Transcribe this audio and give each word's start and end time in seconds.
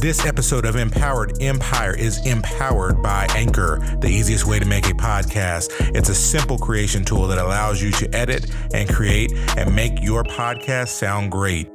This 0.00 0.24
episode 0.24 0.64
of 0.64 0.76
Empowered 0.76 1.42
Empire 1.42 1.94
is 1.94 2.24
empowered 2.24 3.02
by 3.02 3.26
Anchor, 3.34 3.80
the 4.00 4.08
easiest 4.08 4.46
way 4.46 4.58
to 4.58 4.64
make 4.64 4.86
a 4.86 4.94
podcast. 4.94 5.68
It's 5.94 6.08
a 6.08 6.14
simple 6.14 6.56
creation 6.56 7.04
tool 7.04 7.26
that 7.26 7.36
allows 7.36 7.82
you 7.82 7.90
to 7.92 8.16
edit 8.16 8.50
and 8.72 8.88
create 8.88 9.30
and 9.58 9.76
make 9.76 10.02
your 10.02 10.24
podcast 10.24 10.88
sound 10.88 11.30
great. 11.30 11.68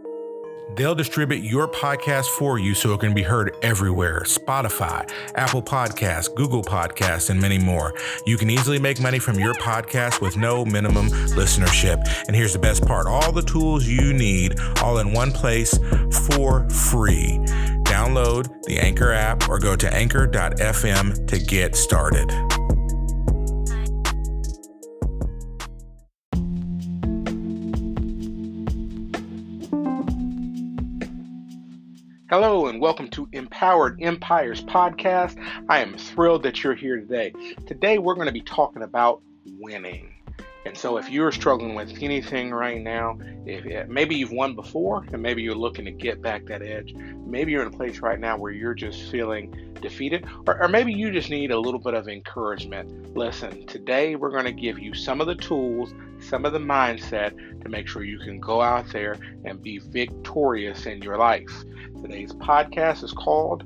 They'll 0.76 0.96
distribute 0.96 1.44
your 1.44 1.68
podcast 1.68 2.26
for 2.26 2.60
you 2.60 2.74
so 2.74 2.94
it 2.94 3.00
can 3.00 3.14
be 3.14 3.22
heard 3.22 3.56
everywhere 3.62 4.22
Spotify, 4.22 5.10
Apple 5.36 5.62
Podcasts, 5.62 6.34
Google 6.34 6.64
Podcasts, 6.64 7.30
and 7.30 7.40
many 7.40 7.60
more. 7.60 7.94
You 8.26 8.38
can 8.38 8.50
easily 8.50 8.80
make 8.80 9.00
money 9.00 9.20
from 9.20 9.40
your 9.40 9.54
podcast 9.54 10.20
with 10.20 10.36
no 10.36 10.66
minimum 10.66 11.08
listenership. 11.38 12.04
And 12.28 12.36
here's 12.36 12.54
the 12.54 12.60
best 12.60 12.86
part 12.86 13.06
all 13.08 13.32
the 13.32 13.44
tools 13.44 13.88
you 13.88 14.14
need 14.14 14.60
all 14.82 14.98
in 14.98 15.14
one 15.14 15.32
place 15.32 15.78
for 16.28 16.68
free. 16.70 17.40
Download 17.96 18.62
the 18.64 18.78
Anchor 18.78 19.14
app 19.14 19.48
or 19.48 19.58
go 19.58 19.74
to 19.78 19.94
anchor.fm 19.94 21.28
to 21.28 21.40
get 21.40 21.78
started. 21.78 22.30
Hello 32.30 32.68
and 32.68 32.82
welcome 32.82 33.08
to 33.12 33.30
Empowered 33.32 33.98
Empires 34.02 34.62
podcast. 34.66 35.42
I 35.70 35.80
am 35.80 35.98
thrilled 35.98 36.44
that 36.44 36.66
you're 36.66 36.76
here 36.76 36.98
today. 37.00 37.32
Today 37.66 37.98
we're 37.98 38.16
going 38.16 38.28
to 38.28 38.34
be 38.34 38.42
talking 38.42 38.82
about 38.82 39.22
winning. 39.46 40.15
And 40.66 40.76
so, 40.76 40.98
if 40.98 41.12
you're 41.12 41.32
struggling 41.32 41.76
with 41.76 42.02
anything 42.02 42.50
right 42.50 42.82
now, 42.82 43.20
if 43.46 43.88
maybe 43.88 44.16
you've 44.16 44.32
won 44.32 44.56
before, 44.56 45.06
and 45.14 45.22
maybe 45.22 45.44
you're 45.44 45.54
looking 45.54 45.86
to 45.86 45.92
get 45.92 46.24
back 46.24 46.46
that 46.46 46.64
edge, 46.64 46.96
maybe 46.96 47.52
you're 47.52 47.62
in 47.62 47.68
a 47.68 47.78
place 47.78 48.00
right 48.00 48.20
now 48.20 48.36
where 48.36 48.52
you're 48.52 48.74
just 48.74 49.12
feeling 49.12 49.76
defeated, 49.80 50.28
or, 50.48 50.64
or 50.64 50.68
maybe 50.68 50.92
you 50.92 51.12
just 51.12 51.30
need 51.30 51.52
a 51.52 51.60
little 51.60 51.80
bit 51.80 51.94
of 51.94 52.08
encouragement. 52.08 53.16
Listen, 53.16 53.68
today 53.68 54.16
we're 54.16 54.32
going 54.32 54.46
to 54.46 54.52
give 54.52 54.80
you 54.80 54.96
some 54.96 55.22
of 55.22 55.28
the 55.28 55.36
tools, 55.36 55.94
some 56.20 56.46
of 56.46 56.54
the 56.54 56.60
mindset 56.60 57.62
to 57.62 57.70
make 57.70 57.88
sure 57.88 58.04
you 58.04 58.18
can 58.18 58.40
go 58.40 58.60
out 58.60 58.92
there 58.92 59.18
and 59.46 59.62
be 59.62 59.78
victorious 59.78 60.88
in 60.88 61.00
your 61.04 61.18
life. 61.18 61.64
Today's 62.02 62.34
podcast 62.34 63.04
is 63.04 63.12
called 63.12 63.64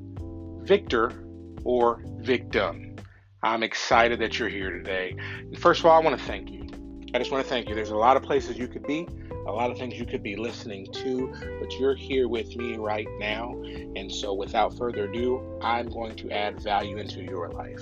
Victor 0.68 1.24
or 1.64 2.04
Victim. 2.18 2.98
I'm 3.42 3.64
excited 3.64 4.20
that 4.20 4.38
you're 4.38 4.50
here 4.50 4.72
today. 4.72 5.16
First 5.60 5.80
of 5.80 5.86
all, 5.86 5.98
I 5.98 6.04
want 6.04 6.20
to 6.20 6.26
thank 6.26 6.50
you. 6.50 6.69
I 7.12 7.18
just 7.18 7.32
want 7.32 7.44
to 7.44 7.50
thank 7.50 7.68
you. 7.68 7.74
There's 7.74 7.90
a 7.90 7.98
lot 7.98 8.18
of 8.18 8.24
places 8.24 8.56
you 8.60 8.68
could 8.68 8.86
be, 8.86 9.08
a 9.48 9.52
lot 9.52 9.72
of 9.72 9.80
things 9.80 9.98
you 9.98 10.06
could 10.06 10.22
be 10.22 10.36
listening 10.36 10.86
to, 10.94 11.34
but 11.60 11.74
you're 11.80 11.96
here 11.96 12.28
with 12.28 12.56
me 12.56 12.78
right 12.78 13.08
now. 13.18 13.60
And 13.96 14.12
so, 14.12 14.36
without 14.36 14.78
further 14.78 15.06
ado, 15.06 15.60
I'm 15.60 15.90
going 15.90 16.16
to 16.18 16.30
add 16.30 16.62
value 16.62 16.98
into 16.98 17.24
your 17.24 17.50
life. 17.50 17.82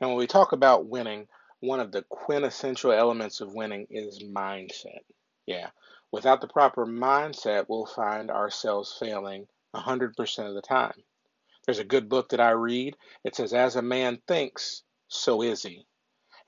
And 0.00 0.08
when 0.08 0.16
we 0.16 0.26
talk 0.26 0.52
about 0.52 0.86
winning, 0.86 1.28
one 1.60 1.80
of 1.80 1.92
the 1.92 2.02
quintessential 2.08 2.92
elements 2.92 3.42
of 3.42 3.52
winning 3.52 3.86
is 3.90 4.22
mindset. 4.22 5.00
Yeah. 5.44 5.68
Without 6.10 6.40
the 6.40 6.48
proper 6.48 6.86
mindset, 6.86 7.66
we'll 7.68 7.84
find 7.84 8.30
ourselves 8.30 8.96
failing 8.98 9.46
100% 9.74 10.48
of 10.48 10.54
the 10.54 10.62
time. 10.62 11.04
There's 11.66 11.78
a 11.78 11.84
good 11.84 12.08
book 12.08 12.30
that 12.30 12.40
I 12.40 12.50
read. 12.50 12.96
It 13.24 13.34
says, 13.34 13.52
As 13.52 13.76
a 13.76 13.82
man 13.82 14.20
thinks, 14.28 14.82
so 15.08 15.42
is 15.42 15.62
he. 15.62 15.86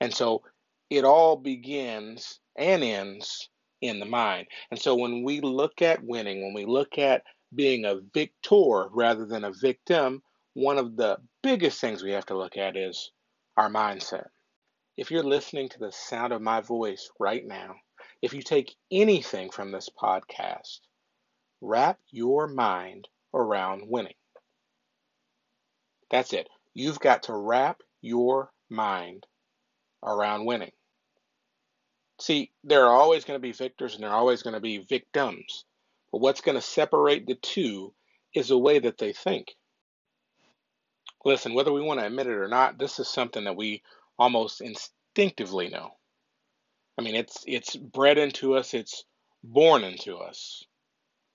And 0.01 0.13
so 0.13 0.43
it 0.91 1.05
all 1.05 1.37
begins 1.37 2.41
and 2.57 2.85
ends 2.85 3.49
in 3.81 3.99
the 3.99 4.07
mind. 4.07 4.47
And 4.71 4.81
so 4.81 4.95
when 4.95 5.23
we 5.23 5.41
look 5.41 5.83
at 5.83 6.05
winning, 6.05 6.43
when 6.43 6.55
we 6.55 6.65
look 6.65 6.99
at 6.99 7.23
being 7.55 7.85
a 7.85 8.01
victor 8.13 8.89
rather 8.91 9.27
than 9.27 9.45
a 9.45 9.53
victim, 9.53 10.23
one 10.55 10.79
of 10.79 10.97
the 10.97 11.19
biggest 11.43 11.81
things 11.81 12.03
we 12.03 12.13
have 12.13 12.27
to 12.27 12.37
look 12.37 12.57
at 12.57 12.77
is 12.77 13.11
our 13.57 13.71
mindset. 13.71 14.27
If 14.97 15.11
you're 15.11 15.23
listening 15.23 15.69
to 15.71 15.79
the 15.79 15.93
sound 15.93 16.33
of 16.33 16.41
my 16.41 16.61
voice 16.61 17.11
right 17.19 17.45
now, 17.45 17.77
if 18.23 18.33
you 18.33 18.43
take 18.43 18.75
anything 18.91 19.51
from 19.51 19.71
this 19.71 19.89
podcast, 19.91 20.81
wrap 21.61 21.99
your 22.11 22.47
mind 22.47 23.09
around 23.35 23.89
winning. 23.89 24.15
That's 26.11 26.33
it. 26.33 26.49
You've 26.75 27.01
got 27.01 27.25
to 27.25 27.35
wrap 27.35 27.81
your 28.01 28.51
mind 28.71 29.27
around 30.03 30.47
winning. 30.47 30.73
See, 32.21 32.51
there 32.65 32.87
are 32.87 32.95
always 32.95 33.25
going 33.25 33.39
to 33.39 33.43
be 33.43 33.53
victors 33.53 33.95
and 33.95 34.03
there 34.03 34.11
are 34.11 34.17
always 34.17 34.43
going 34.43 34.55
to 34.55 34.61
be 34.61 34.79
victims. 34.79 35.65
But 36.13 36.21
what's 36.21 36.41
going 36.41 36.55
to 36.55 36.63
separate 36.63 37.27
the 37.27 37.35
two 37.35 37.93
is 38.35 38.49
the 38.49 38.59
way 38.59 38.79
that 38.79 38.99
they 38.99 39.13
think. 39.13 39.55
Listen, 41.25 41.55
whether 41.55 41.73
we 41.73 41.83
want 41.83 42.01
to 42.01 42.07
admit 42.07 42.27
it 42.27 42.33
or 42.39 42.49
not, 42.49 42.79
this 42.79 42.99
is 42.99 43.09
something 43.09 43.45
that 43.45 43.57
we 43.57 43.83
almost 44.19 44.61
instinctively 44.61 45.69
know. 45.69 45.91
I 46.99 47.03
mean, 47.03 47.15
it's 47.15 47.45
it's 47.47 47.77
bred 47.77 48.17
into 48.17 48.55
us, 48.55 48.73
it's 48.73 49.05
born 49.43 49.85
into 49.85 50.17
us. 50.17 50.65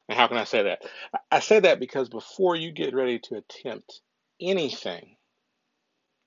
And 0.10 0.18
how 0.18 0.28
can 0.28 0.38
I 0.38 0.46
say 0.46 0.64
that? 0.64 0.82
I 1.30 1.40
say 1.40 1.60
that 1.60 1.80
because 1.80 2.10
before 2.10 2.56
you 2.56 2.72
get 2.72 2.96
ready 2.96 3.20
to 3.20 3.36
attempt 3.36 4.02
anything. 4.42 5.16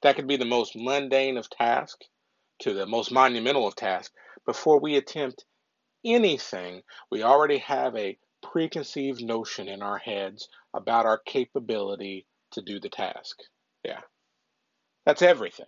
That 0.03 0.17
could 0.17 0.27
be 0.27 0.37
the 0.37 0.45
most 0.45 0.77
mundane 0.77 1.37
of 1.37 1.51
tasks 1.51 2.07
to 2.61 2.75
the 2.75 2.87
most 2.87 3.11
monumental 3.11 3.67
of 3.67 3.75
tasks. 3.75 4.15
Before 4.47 4.79
we 4.79 4.97
attempt 4.97 5.45
anything, 6.05 6.83
we 7.11 7.23
already 7.23 7.59
have 7.59 7.97
a 7.97 8.19
preconceived 8.43 9.23
notion 9.23 9.69
in 9.69 9.83
our 9.83 9.99
heads 9.99 10.49
about 10.75 11.07
our 11.07 11.19
capability 11.19 12.27
to 12.53 12.63
do 12.63 12.79
the 12.79 12.91
task. 12.91 13.37
Yeah. 13.85 14.01
That's 15.07 15.23
everything. 15.23 15.67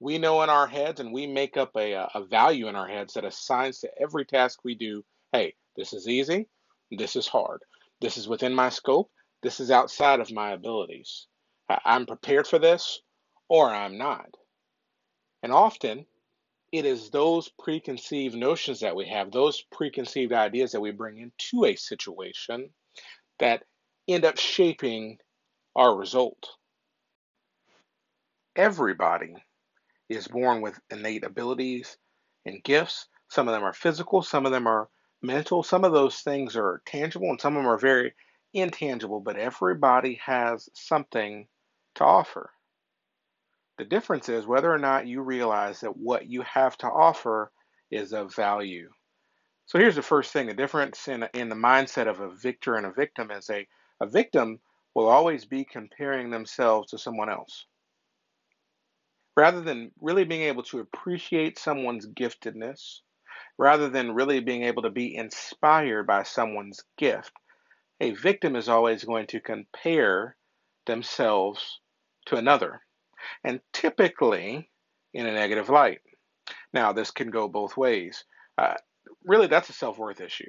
we 0.00 0.18
know 0.18 0.42
in 0.42 0.50
our 0.50 0.68
heads 0.68 1.00
and 1.00 1.12
we 1.12 1.26
make 1.26 1.56
up 1.56 1.72
a, 1.76 1.94
uh, 1.94 2.08
a 2.14 2.24
value 2.24 2.68
in 2.68 2.76
our 2.76 2.86
heads 2.86 3.14
that 3.14 3.24
assigns 3.24 3.80
to 3.80 3.90
every 4.00 4.24
task 4.24 4.60
we 4.62 4.76
do 4.76 5.04
hey, 5.32 5.54
this 5.76 5.92
is 5.92 6.08
easy, 6.08 6.48
this 6.90 7.16
is 7.16 7.28
hard, 7.28 7.60
this 8.00 8.16
is 8.16 8.28
within 8.28 8.54
my 8.54 8.68
scope, 8.70 9.10
this 9.42 9.60
is 9.60 9.70
outside 9.70 10.20
of 10.20 10.32
my 10.32 10.52
abilities. 10.52 11.26
I'm 11.84 12.06
prepared 12.06 12.46
for 12.46 12.58
this 12.58 13.00
or 13.48 13.70
I'm 13.70 13.98
not. 13.98 14.28
And 15.42 15.52
often, 15.52 16.06
it 16.72 16.84
is 16.84 17.10
those 17.10 17.48
preconceived 17.48 18.34
notions 18.34 18.80
that 18.80 18.96
we 18.96 19.08
have, 19.08 19.30
those 19.30 19.62
preconceived 19.72 20.32
ideas 20.32 20.72
that 20.72 20.80
we 20.80 20.90
bring 20.90 21.18
into 21.18 21.64
a 21.64 21.76
situation 21.76 22.70
that 23.38 23.64
end 24.06 24.24
up 24.24 24.38
shaping 24.38 25.18
our 25.76 25.96
result. 25.96 26.48
Everybody 28.56 29.34
is 30.08 30.26
born 30.26 30.60
with 30.60 30.78
innate 30.90 31.24
abilities 31.24 31.96
and 32.44 32.62
gifts. 32.64 33.06
Some 33.28 33.46
of 33.46 33.54
them 33.54 33.62
are 33.62 33.72
physical, 33.72 34.22
some 34.22 34.46
of 34.46 34.52
them 34.52 34.66
are 34.66 34.88
mental, 35.22 35.62
some 35.62 35.84
of 35.84 35.92
those 35.92 36.16
things 36.20 36.56
are 36.56 36.82
tangible, 36.86 37.28
and 37.30 37.40
some 37.40 37.56
of 37.56 37.62
them 37.62 37.70
are 37.70 37.78
very 37.78 38.14
intangible, 38.52 39.20
but 39.20 39.36
everybody 39.36 40.20
has 40.24 40.68
something 40.74 41.46
to 41.96 42.04
offer. 42.04 42.50
The 43.78 43.84
difference 43.84 44.28
is 44.28 44.46
whether 44.46 44.72
or 44.72 44.78
not 44.78 45.06
you 45.06 45.22
realize 45.22 45.80
that 45.80 45.96
what 45.96 46.26
you 46.26 46.42
have 46.42 46.76
to 46.78 46.88
offer 46.88 47.52
is 47.90 48.12
of 48.12 48.34
value. 48.34 48.90
So 49.66 49.78
here's 49.78 49.96
the 49.96 50.02
first 50.02 50.32
thing 50.32 50.46
the 50.46 50.54
difference 50.54 51.08
in, 51.08 51.28
in 51.34 51.48
the 51.48 51.54
mindset 51.54 52.08
of 52.08 52.20
a 52.20 52.30
victor 52.30 52.74
and 52.74 52.86
a 52.86 52.92
victim 52.92 53.30
is 53.30 53.48
a, 53.50 53.66
a 54.00 54.06
victim 54.06 54.60
will 54.94 55.08
always 55.08 55.44
be 55.44 55.64
comparing 55.64 56.30
themselves 56.30 56.90
to 56.90 56.98
someone 56.98 57.28
else. 57.28 57.66
Rather 59.36 59.60
than 59.60 59.92
really 60.00 60.24
being 60.24 60.42
able 60.42 60.64
to 60.64 60.80
appreciate 60.80 61.58
someone's 61.58 62.06
giftedness, 62.06 63.00
rather 63.56 63.88
than 63.88 64.14
really 64.14 64.40
being 64.40 64.64
able 64.64 64.82
to 64.82 64.90
be 64.90 65.14
inspired 65.14 66.06
by 66.06 66.24
someone's 66.24 66.82
gift, 66.96 67.32
a 68.00 68.12
victim 68.12 68.56
is 68.56 68.68
always 68.68 69.04
going 69.04 69.26
to 69.28 69.40
compare 69.40 70.36
themselves 70.86 71.80
to 72.26 72.36
another, 72.36 72.80
and 73.44 73.60
typically 73.72 74.70
in 75.14 75.26
a 75.26 75.32
negative 75.32 75.68
light. 75.68 76.00
Now, 76.72 76.92
this 76.92 77.10
can 77.10 77.30
go 77.30 77.48
both 77.48 77.76
ways. 77.76 78.24
Uh, 78.56 78.74
really, 79.24 79.46
that's 79.46 79.70
a 79.70 79.74
self 79.74 79.98
worth 79.98 80.20
issue. 80.20 80.48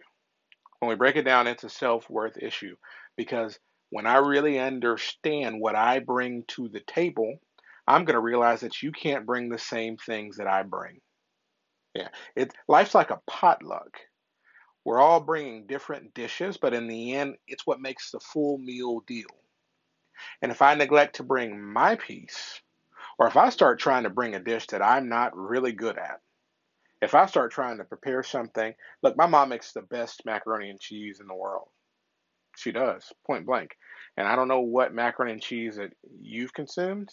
When 0.80 0.90
we 0.90 0.96
break 0.96 1.16
it 1.16 1.24
down, 1.24 1.48
it's 1.48 1.64
a 1.64 1.70
self 1.70 2.10
worth 2.10 2.38
issue 2.38 2.76
because 3.18 3.60
when 3.90 4.06
I 4.06 4.18
really 4.18 4.60
understand 4.60 5.60
what 5.60 5.76
I 5.76 6.00
bring 6.00 6.44
to 6.50 6.70
the 6.70 6.82
table, 6.82 7.40
I'm 7.88 8.06
going 8.06 8.16
to 8.16 8.22
realize 8.22 8.62
that 8.62 8.82
you 8.84 8.92
can't 8.92 9.26
bring 9.26 9.50
the 9.50 9.58
same 9.58 9.98
things 9.98 10.38
that 10.38 10.48
I 10.48 10.64
bring. 10.64 11.00
Yeah, 11.96 12.10
it 12.36 12.54
life's 12.68 12.94
like 12.94 13.10
a 13.10 13.22
potluck. 13.28 13.98
We're 14.90 15.02
all 15.02 15.22
bringing 15.22 15.68
different 15.68 16.16
dishes, 16.16 16.58
but 16.58 16.74
in 16.74 16.88
the 16.88 17.14
end, 17.14 17.38
it's 17.48 17.68
what 17.68 17.80
makes 17.80 18.10
the 18.12 18.20
full 18.20 18.58
meal 18.58 19.02
deal. 19.08 19.28
And 20.42 20.52
if 20.52 20.64
I 20.64 20.74
neglect 20.74 21.18
to 21.18 21.24
bring 21.24 21.62
my 21.62 21.96
piece, 21.96 22.60
or 23.20 23.28
if 23.28 23.38
I 23.38 23.50
start 23.50 23.80
trying 23.80 24.04
to 24.04 24.10
bring 24.10 24.34
a 24.34 24.40
dish 24.40 24.68
that 24.68 24.82
I'm 24.82 25.08
not 25.08 25.38
really 25.38 25.74
good 25.74 26.00
at, 26.00 26.22
If 27.02 27.16
I 27.16 27.28
start 27.28 27.52
trying 27.52 27.78
to 27.78 27.86
prepare 27.86 28.24
something, 28.24 28.74
look, 29.04 29.16
my 29.16 29.26
mom 29.26 29.50
makes 29.50 29.72
the 29.72 29.84
best 29.84 30.26
macaroni 30.26 30.70
and 30.70 30.80
cheese 30.80 31.20
in 31.22 31.28
the 31.28 31.36
world. 31.36 31.70
She 32.58 32.72
does, 32.72 33.14
point 33.26 33.46
blank. 33.46 33.78
And 34.18 34.28
I 34.28 34.36
don't 34.36 34.50
know 34.50 34.62
what 34.62 34.94
macaroni 34.94 35.34
and 35.34 35.42
cheese 35.42 35.78
that 35.78 35.94
you've 36.22 36.54
consumed, 36.54 37.10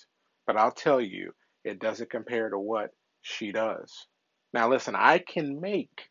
but 0.47 0.57
I'll 0.57 0.73
tell 0.73 1.01
you, 1.01 1.33
it 1.65 1.79
doesn't 1.79 2.11
compare 2.11 2.51
to 2.51 2.59
what 2.59 2.91
she 3.23 3.53
does. 3.53 4.09
Now, 4.53 4.69
listen, 4.71 4.97
I 4.97 5.19
can 5.19 5.61
make 5.61 6.09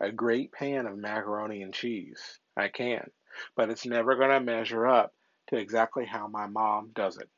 a 0.00 0.12
great 0.12 0.52
pan 0.52 0.86
of 0.86 0.96
macaroni 0.96 1.62
and 1.62 1.72
cheese. 1.72 2.38
I 2.56 2.68
can. 2.68 3.10
But 3.56 3.70
it's 3.70 3.86
never 3.86 4.16
going 4.16 4.30
to 4.30 4.40
measure 4.40 4.86
up 4.86 5.12
to 5.48 5.56
exactly 5.56 6.06
how 6.06 6.26
my 6.26 6.46
mom 6.46 6.90
does 6.94 7.18
it, 7.18 7.28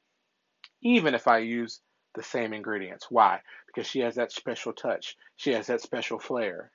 even 0.81 1.15
if 1.15 1.27
I 1.27 1.39
use 1.39 1.81
the 2.15 2.23
same 2.23 2.53
ingredients. 2.53 3.07
Why? 3.11 3.41
Because 3.67 3.87
she 3.87 4.01
has 4.01 4.15
that 4.17 4.33
special 4.33 4.73
touch, 4.73 5.17
she 5.37 5.53
has 5.53 5.67
that 5.67 5.81
special 5.81 6.19
flair. 6.19 6.71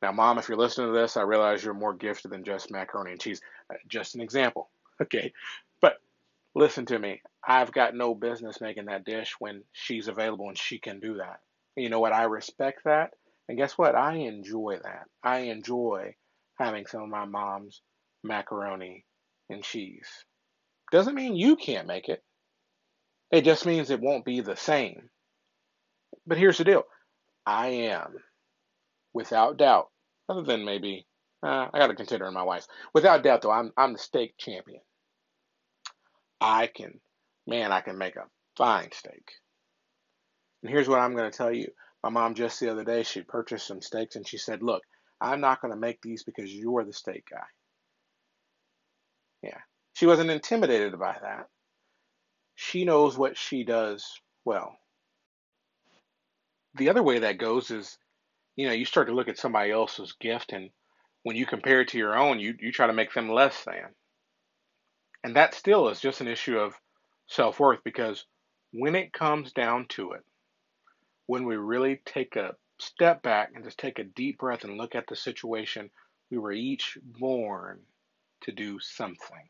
Now, 0.00 0.12
mom, 0.12 0.38
if 0.38 0.48
you're 0.48 0.58
listening 0.58 0.92
to 0.92 0.98
this, 0.98 1.16
I 1.16 1.22
realize 1.22 1.64
you're 1.64 1.74
more 1.74 1.94
gifted 1.94 2.30
than 2.30 2.44
just 2.44 2.70
macaroni 2.70 3.12
and 3.12 3.20
cheese. 3.20 3.40
Uh, 3.70 3.76
just 3.88 4.14
an 4.14 4.20
example. 4.20 4.70
Okay. 5.00 5.32
But 5.80 5.98
listen 6.56 6.84
to 6.86 6.98
me. 6.98 7.22
I've 7.46 7.70
got 7.70 7.94
no 7.94 8.16
business 8.16 8.60
making 8.60 8.86
that 8.86 9.04
dish 9.04 9.36
when 9.38 9.62
she's 9.70 10.08
available 10.08 10.48
and 10.48 10.58
she 10.58 10.80
can 10.80 10.98
do 10.98 11.18
that. 11.18 11.38
You 11.76 11.88
know 11.88 12.00
what? 12.00 12.12
I 12.12 12.24
respect 12.24 12.80
that. 12.84 13.12
And 13.48 13.56
guess 13.56 13.78
what? 13.78 13.94
I 13.94 14.16
enjoy 14.16 14.78
that. 14.82 15.06
I 15.22 15.38
enjoy 15.40 16.14
having 16.58 16.86
some 16.86 17.02
of 17.02 17.08
my 17.08 17.24
mom's 17.24 17.80
macaroni 18.22 19.04
and 19.48 19.62
cheese. 19.62 20.08
Doesn't 20.92 21.14
mean 21.14 21.36
you 21.36 21.56
can't 21.56 21.86
make 21.86 22.08
it. 22.08 22.22
It 23.30 23.44
just 23.44 23.66
means 23.66 23.90
it 23.90 24.00
won't 24.00 24.24
be 24.24 24.40
the 24.40 24.56
same. 24.56 25.10
But 26.26 26.38
here's 26.38 26.58
the 26.58 26.64
deal 26.64 26.84
I 27.46 27.68
am, 27.68 28.14
without 29.12 29.56
doubt, 29.56 29.88
other 30.28 30.42
than 30.42 30.64
maybe, 30.64 31.06
uh, 31.42 31.68
I 31.72 31.78
got 31.78 31.88
to 31.88 31.94
consider 31.94 32.30
my 32.30 32.42
wife. 32.42 32.66
Without 32.94 33.22
doubt, 33.22 33.42
though, 33.42 33.50
I'm, 33.50 33.72
I'm 33.76 33.92
the 33.92 33.98
steak 33.98 34.34
champion. 34.38 34.80
I 36.40 36.68
can, 36.68 37.00
man, 37.46 37.72
I 37.72 37.80
can 37.80 37.98
make 37.98 38.16
a 38.16 38.24
fine 38.56 38.90
steak. 38.92 39.30
And 40.62 40.70
here's 40.70 40.88
what 40.88 41.00
I'm 41.00 41.14
going 41.14 41.30
to 41.30 41.36
tell 41.36 41.52
you. 41.52 41.68
My 42.02 42.10
mom 42.10 42.34
just 42.34 42.60
the 42.60 42.70
other 42.70 42.84
day, 42.84 43.02
she 43.02 43.22
purchased 43.22 43.66
some 43.66 43.82
steaks 43.82 44.16
and 44.16 44.26
she 44.26 44.38
said, 44.38 44.62
Look, 44.62 44.82
I'm 45.20 45.40
not 45.40 45.60
going 45.60 45.72
to 45.72 45.80
make 45.80 46.00
these 46.00 46.22
because 46.22 46.52
you're 46.52 46.84
the 46.84 46.92
steak 46.92 47.24
guy. 47.30 47.46
Yeah. 49.42 49.58
She 49.94 50.06
wasn't 50.06 50.30
intimidated 50.30 50.98
by 50.98 51.16
that. 51.20 51.48
She 52.54 52.84
knows 52.84 53.18
what 53.18 53.36
she 53.36 53.64
does 53.64 54.20
well. 54.44 54.76
The 56.74 56.90
other 56.90 57.02
way 57.02 57.20
that 57.20 57.38
goes 57.38 57.70
is, 57.70 57.98
you 58.56 58.66
know, 58.66 58.72
you 58.72 58.84
start 58.84 59.08
to 59.08 59.14
look 59.14 59.28
at 59.28 59.38
somebody 59.38 59.70
else's 59.70 60.12
gift, 60.20 60.52
and 60.52 60.70
when 61.22 61.36
you 61.36 61.46
compare 61.46 61.80
it 61.80 61.88
to 61.88 61.98
your 61.98 62.16
own, 62.16 62.38
you, 62.38 62.54
you 62.60 62.70
try 62.72 62.86
to 62.86 62.92
make 62.92 63.12
them 63.12 63.28
less 63.28 63.64
than. 63.64 63.94
And 65.24 65.36
that 65.36 65.54
still 65.54 65.88
is 65.88 66.00
just 66.00 66.20
an 66.20 66.28
issue 66.28 66.58
of 66.58 66.74
self 67.26 67.58
worth 67.58 67.80
because 67.84 68.24
when 68.72 68.94
it 68.94 69.12
comes 69.12 69.52
down 69.52 69.86
to 69.90 70.12
it, 70.12 70.24
when 71.28 71.44
we 71.44 71.56
really 71.56 72.00
take 72.06 72.36
a 72.36 72.56
step 72.78 73.22
back 73.22 73.50
and 73.54 73.62
just 73.62 73.78
take 73.78 73.98
a 73.98 74.04
deep 74.04 74.38
breath 74.38 74.64
and 74.64 74.78
look 74.78 74.94
at 74.94 75.06
the 75.06 75.14
situation, 75.14 75.90
we 76.30 76.38
were 76.38 76.52
each 76.52 76.96
born 77.02 77.80
to 78.40 78.50
do 78.50 78.80
something. 78.80 79.48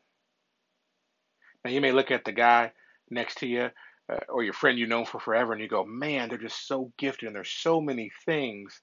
Now, 1.63 1.71
you 1.71 1.79
may 1.79 1.93
look 1.93 2.11
at 2.11 2.25
the 2.25 2.33
guy 2.33 2.73
next 3.09 3.37
to 3.39 3.47
you 3.47 3.69
uh, 4.11 4.17
or 4.27 4.43
your 4.43 4.53
friend 4.53 4.77
you've 4.77 4.89
known 4.89 5.05
for 5.05 5.21
forever 5.21 5.53
and 5.53 5.61
you 5.61 5.69
go, 5.69 5.85
man, 5.85 6.27
they're 6.27 6.37
just 6.37 6.67
so 6.67 6.91
gifted 6.97 7.27
and 7.27 7.35
there's 7.35 7.49
so 7.49 7.79
many 7.79 8.11
things 8.25 8.81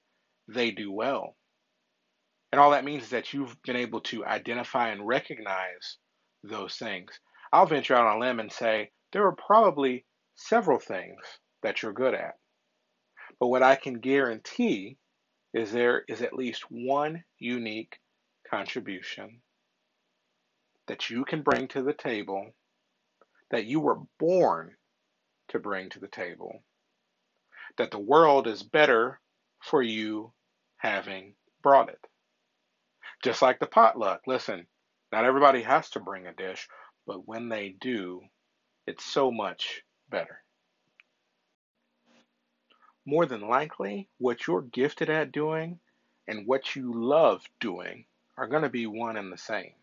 they 0.49 0.71
do 0.71 0.91
well. 0.91 1.37
And 2.51 2.59
all 2.59 2.71
that 2.71 2.85
means 2.85 3.05
is 3.05 3.11
that 3.11 3.35
you've 3.35 3.61
been 3.63 3.77
able 3.77 4.01
to 4.03 4.25
identify 4.25 4.89
and 4.89 5.07
recognize 5.07 5.99
those 6.43 6.77
things. 6.77 7.21
I'll 7.53 7.67
venture 7.67 7.95
out 7.95 8.07
on 8.07 8.17
a 8.17 8.21
limb 8.21 8.41
and 8.41 8.51
say 8.51 8.91
there 9.13 9.27
are 9.27 9.37
probably 9.37 10.07
several 10.35 10.79
things 10.79 11.21
that 11.63 11.83
you're 11.83 11.93
good 11.93 12.15
at. 12.15 12.37
But 13.39 13.49
what 13.49 13.63
I 13.63 13.77
can 13.77 14.01
guarantee 14.01 14.99
is 15.53 15.73
there 15.73 16.05
is 16.09 16.23
at 16.23 16.33
least 16.33 16.71
one 16.71 17.25
unique 17.39 17.99
contribution 18.51 19.43
that 20.87 21.11
you 21.11 21.25
can 21.25 21.43
bring 21.43 21.69
to 21.69 21.83
the 21.83 21.93
table 21.93 22.53
that 23.51 23.67
you 23.67 23.81
were 23.81 24.01
born 24.19 24.77
to 25.49 25.59
bring 25.59 25.89
to 25.91 26.01
the 26.01 26.09
table, 26.09 26.63
that 27.79 27.91
the 27.91 27.99
world 27.99 28.47
is 28.47 28.63
better 28.63 29.21
for 29.63 29.83
you 29.83 30.33
having 30.79 31.35
brought 31.63 31.89
it. 31.89 32.01
Just 33.23 33.43
like 33.43 33.59
the 33.59 33.67
potluck. 33.67 34.23
Listen, 34.27 34.67
not 35.13 35.25
everybody 35.25 35.63
has 35.63 35.91
to 35.91 36.01
bring 36.01 36.27
a 36.27 36.35
dish, 36.35 36.69
but 37.07 37.27
when 37.27 37.49
they 37.49 37.75
do, 37.81 38.23
it's 38.87 39.05
so 39.05 39.31
much 39.31 39.83
better. 40.09 40.43
More 43.09 43.25
than 43.25 43.43
likely, 43.43 44.09
what 44.19 44.47
you're 44.47 44.63
gifted 44.63 45.09
at 45.09 45.31
doing 45.31 45.79
and 46.27 46.45
what 46.45 46.75
you 46.75 46.93
love 46.93 47.45
doing 47.61 48.05
are 48.37 48.49
going 48.49 48.65
to 48.65 48.69
be 48.69 48.87
one 48.87 49.17
and 49.17 49.33
the 49.33 49.39
same. 49.39 49.75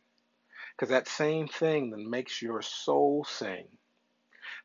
Because 0.75 0.89
that 0.89 1.07
same 1.07 1.47
thing 1.47 1.91
that 1.91 1.99
makes 1.99 2.41
your 2.41 2.61
soul 2.61 3.23
sing, 3.23 3.67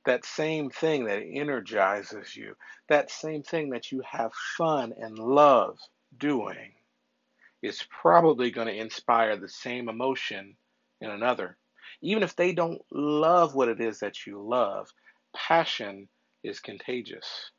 that 0.06 0.24
same 0.24 0.70
thing 0.70 1.04
that 1.04 1.22
energizes 1.22 2.34
you, 2.34 2.56
that 2.88 3.12
same 3.12 3.44
thing 3.44 3.70
that 3.70 3.92
you 3.92 4.02
have 4.04 4.32
fun 4.56 4.92
and 4.98 5.16
love 5.18 5.78
doing, 6.18 6.72
is 7.62 7.86
probably 7.90 8.50
going 8.50 8.66
to 8.66 8.76
inspire 8.76 9.36
the 9.36 9.48
same 9.48 9.88
emotion 9.88 10.56
in 11.00 11.10
another. 11.10 11.56
Even 12.00 12.24
if 12.24 12.34
they 12.34 12.52
don't 12.52 12.82
love 12.90 13.54
what 13.54 13.68
it 13.68 13.80
is 13.80 14.00
that 14.00 14.26
you 14.26 14.42
love, 14.42 14.88
passion 15.34 16.08
is 16.42 16.58
contagious. 16.58 17.52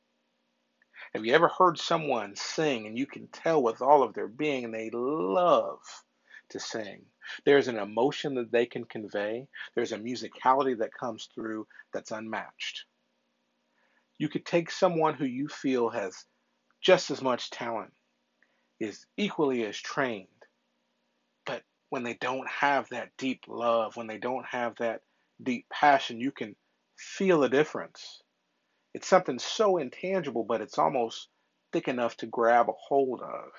Have 1.13 1.25
you 1.25 1.33
ever 1.33 1.47
heard 1.47 1.79
someone 1.79 2.35
sing 2.35 2.85
and 2.85 2.97
you 2.97 3.07
can 3.07 3.27
tell 3.27 3.63
with 3.63 3.81
all 3.81 4.03
of 4.03 4.13
their 4.13 4.27
being 4.27 4.65
and 4.65 4.73
they 4.73 4.91
love 4.91 5.79
to 6.49 6.59
sing? 6.59 7.05
There's 7.45 7.67
an 7.67 7.77
emotion 7.77 8.35
that 8.35 8.51
they 8.51 8.65
can 8.65 8.85
convey. 8.85 9.47
There's 9.75 9.91
a 9.91 9.97
musicality 9.97 10.77
that 10.79 10.93
comes 10.93 11.27
through 11.33 11.67
that's 11.93 12.11
unmatched. 12.11 12.85
You 14.19 14.29
could 14.29 14.45
take 14.45 14.69
someone 14.69 15.15
who 15.15 15.25
you 15.25 15.47
feel 15.47 15.89
has 15.89 16.25
just 16.81 17.09
as 17.09 17.21
much 17.21 17.49
talent, 17.49 17.93
is 18.79 19.05
equally 19.17 19.65
as 19.65 19.77
trained, 19.77 20.27
but 21.45 21.63
when 21.89 22.03
they 22.03 22.13
don't 22.15 22.47
have 22.47 22.87
that 22.89 23.09
deep 23.17 23.43
love, 23.47 23.95
when 23.95 24.07
they 24.07 24.17
don't 24.17 24.45
have 24.45 24.75
that 24.77 25.01
deep 25.41 25.65
passion, 25.69 26.19
you 26.19 26.31
can 26.31 26.55
feel 26.97 27.39
the 27.39 27.49
difference. 27.49 28.21
It's 28.93 29.07
something 29.07 29.39
so 29.39 29.77
intangible, 29.77 30.43
but 30.43 30.61
it's 30.61 30.77
almost 30.77 31.29
thick 31.71 31.87
enough 31.87 32.17
to 32.17 32.25
grab 32.25 32.69
a 32.69 32.73
hold 32.73 33.21
of. 33.21 33.51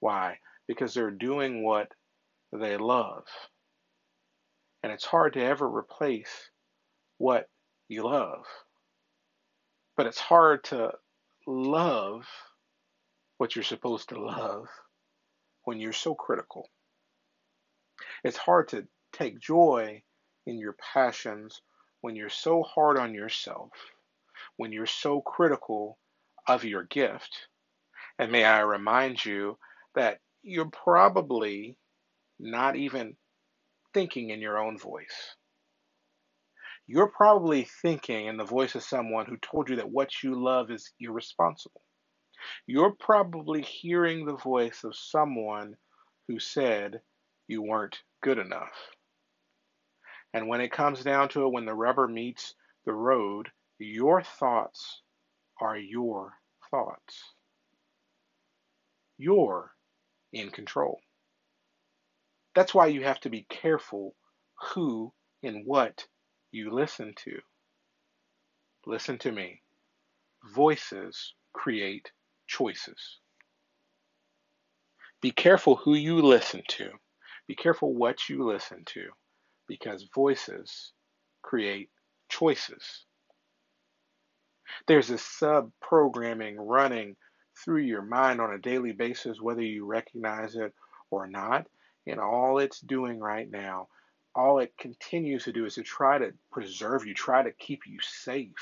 Why? 0.00 0.38
Because 0.68 0.94
they're 0.94 1.10
doing 1.10 1.64
what 1.64 1.88
they 2.52 2.76
love. 2.76 3.24
And 4.82 4.92
it's 4.92 5.04
hard 5.04 5.34
to 5.34 5.42
ever 5.42 5.68
replace 5.68 6.50
what 7.18 7.48
you 7.88 8.04
love. 8.04 8.44
But 9.96 10.06
it's 10.06 10.18
hard 10.18 10.64
to 10.64 10.92
love 11.46 12.26
what 13.38 13.54
you're 13.54 13.64
supposed 13.64 14.08
to 14.10 14.20
love 14.20 14.68
when 15.64 15.80
you're 15.80 15.92
so 15.92 16.14
critical. 16.14 16.68
It's 18.24 18.36
hard 18.36 18.68
to 18.68 18.86
take 19.12 19.40
joy 19.40 20.02
in 20.46 20.58
your 20.58 20.74
passions 20.94 21.60
when 22.00 22.16
you're 22.16 22.28
so 22.28 22.62
hard 22.62 22.98
on 22.98 23.14
yourself, 23.14 23.70
when 24.62 24.70
you're 24.70 24.86
so 24.86 25.20
critical 25.20 25.98
of 26.46 26.62
your 26.62 26.84
gift. 26.84 27.48
And 28.20 28.30
may 28.30 28.44
I 28.44 28.60
remind 28.60 29.24
you 29.24 29.58
that 29.96 30.18
you're 30.44 30.70
probably 30.70 31.76
not 32.38 32.76
even 32.76 33.16
thinking 33.92 34.30
in 34.30 34.40
your 34.40 34.58
own 34.58 34.78
voice. 34.78 35.34
You're 36.86 37.10
probably 37.10 37.66
thinking 37.82 38.26
in 38.26 38.36
the 38.36 38.44
voice 38.44 38.76
of 38.76 38.84
someone 38.84 39.26
who 39.26 39.36
told 39.38 39.68
you 39.68 39.74
that 39.76 39.90
what 39.90 40.22
you 40.22 40.40
love 40.40 40.70
is 40.70 40.92
irresponsible. 41.00 41.82
You're 42.68 42.94
probably 43.00 43.62
hearing 43.62 44.24
the 44.24 44.36
voice 44.36 44.84
of 44.84 44.94
someone 44.94 45.74
who 46.28 46.38
said 46.38 47.00
you 47.48 47.62
weren't 47.62 47.98
good 48.22 48.38
enough. 48.38 48.78
And 50.32 50.46
when 50.46 50.60
it 50.60 50.70
comes 50.70 51.02
down 51.02 51.30
to 51.30 51.46
it, 51.46 51.52
when 51.52 51.66
the 51.66 51.74
rubber 51.74 52.06
meets 52.06 52.54
the 52.86 52.92
road, 52.92 53.48
your 53.82 54.22
thoughts 54.22 55.02
are 55.60 55.76
your 55.76 56.34
thoughts. 56.70 57.34
You're 59.18 59.72
in 60.32 60.50
control. 60.50 61.00
That's 62.54 62.74
why 62.74 62.86
you 62.88 63.04
have 63.04 63.20
to 63.20 63.30
be 63.30 63.46
careful 63.48 64.14
who 64.74 65.12
and 65.42 65.66
what 65.66 66.06
you 66.50 66.70
listen 66.70 67.14
to. 67.24 67.38
Listen 68.86 69.18
to 69.18 69.32
me. 69.32 69.62
Voices 70.54 71.34
create 71.52 72.10
choices. 72.46 73.18
Be 75.20 75.30
careful 75.30 75.76
who 75.76 75.94
you 75.94 76.20
listen 76.20 76.62
to. 76.68 76.90
Be 77.46 77.54
careful 77.54 77.94
what 77.94 78.28
you 78.28 78.44
listen 78.44 78.84
to 78.86 79.06
because 79.68 80.08
voices 80.14 80.92
create 81.42 81.90
choices. 82.28 83.04
There's 84.86 85.10
a 85.10 85.18
sub 85.18 85.70
programming 85.80 86.56
running 86.56 87.16
through 87.62 87.82
your 87.82 88.02
mind 88.02 88.40
on 88.40 88.52
a 88.52 88.58
daily 88.58 88.92
basis, 88.92 89.40
whether 89.40 89.62
you 89.62 89.84
recognize 89.84 90.56
it 90.56 90.72
or 91.10 91.26
not. 91.26 91.66
And 92.06 92.18
all 92.18 92.58
it's 92.58 92.80
doing 92.80 93.20
right 93.20 93.50
now, 93.50 93.88
all 94.34 94.58
it 94.58 94.72
continues 94.78 95.44
to 95.44 95.52
do 95.52 95.66
is 95.66 95.74
to 95.74 95.82
try 95.82 96.18
to 96.18 96.32
preserve 96.50 97.06
you, 97.06 97.14
try 97.14 97.42
to 97.42 97.52
keep 97.52 97.80
you 97.86 97.98
safe. 98.00 98.52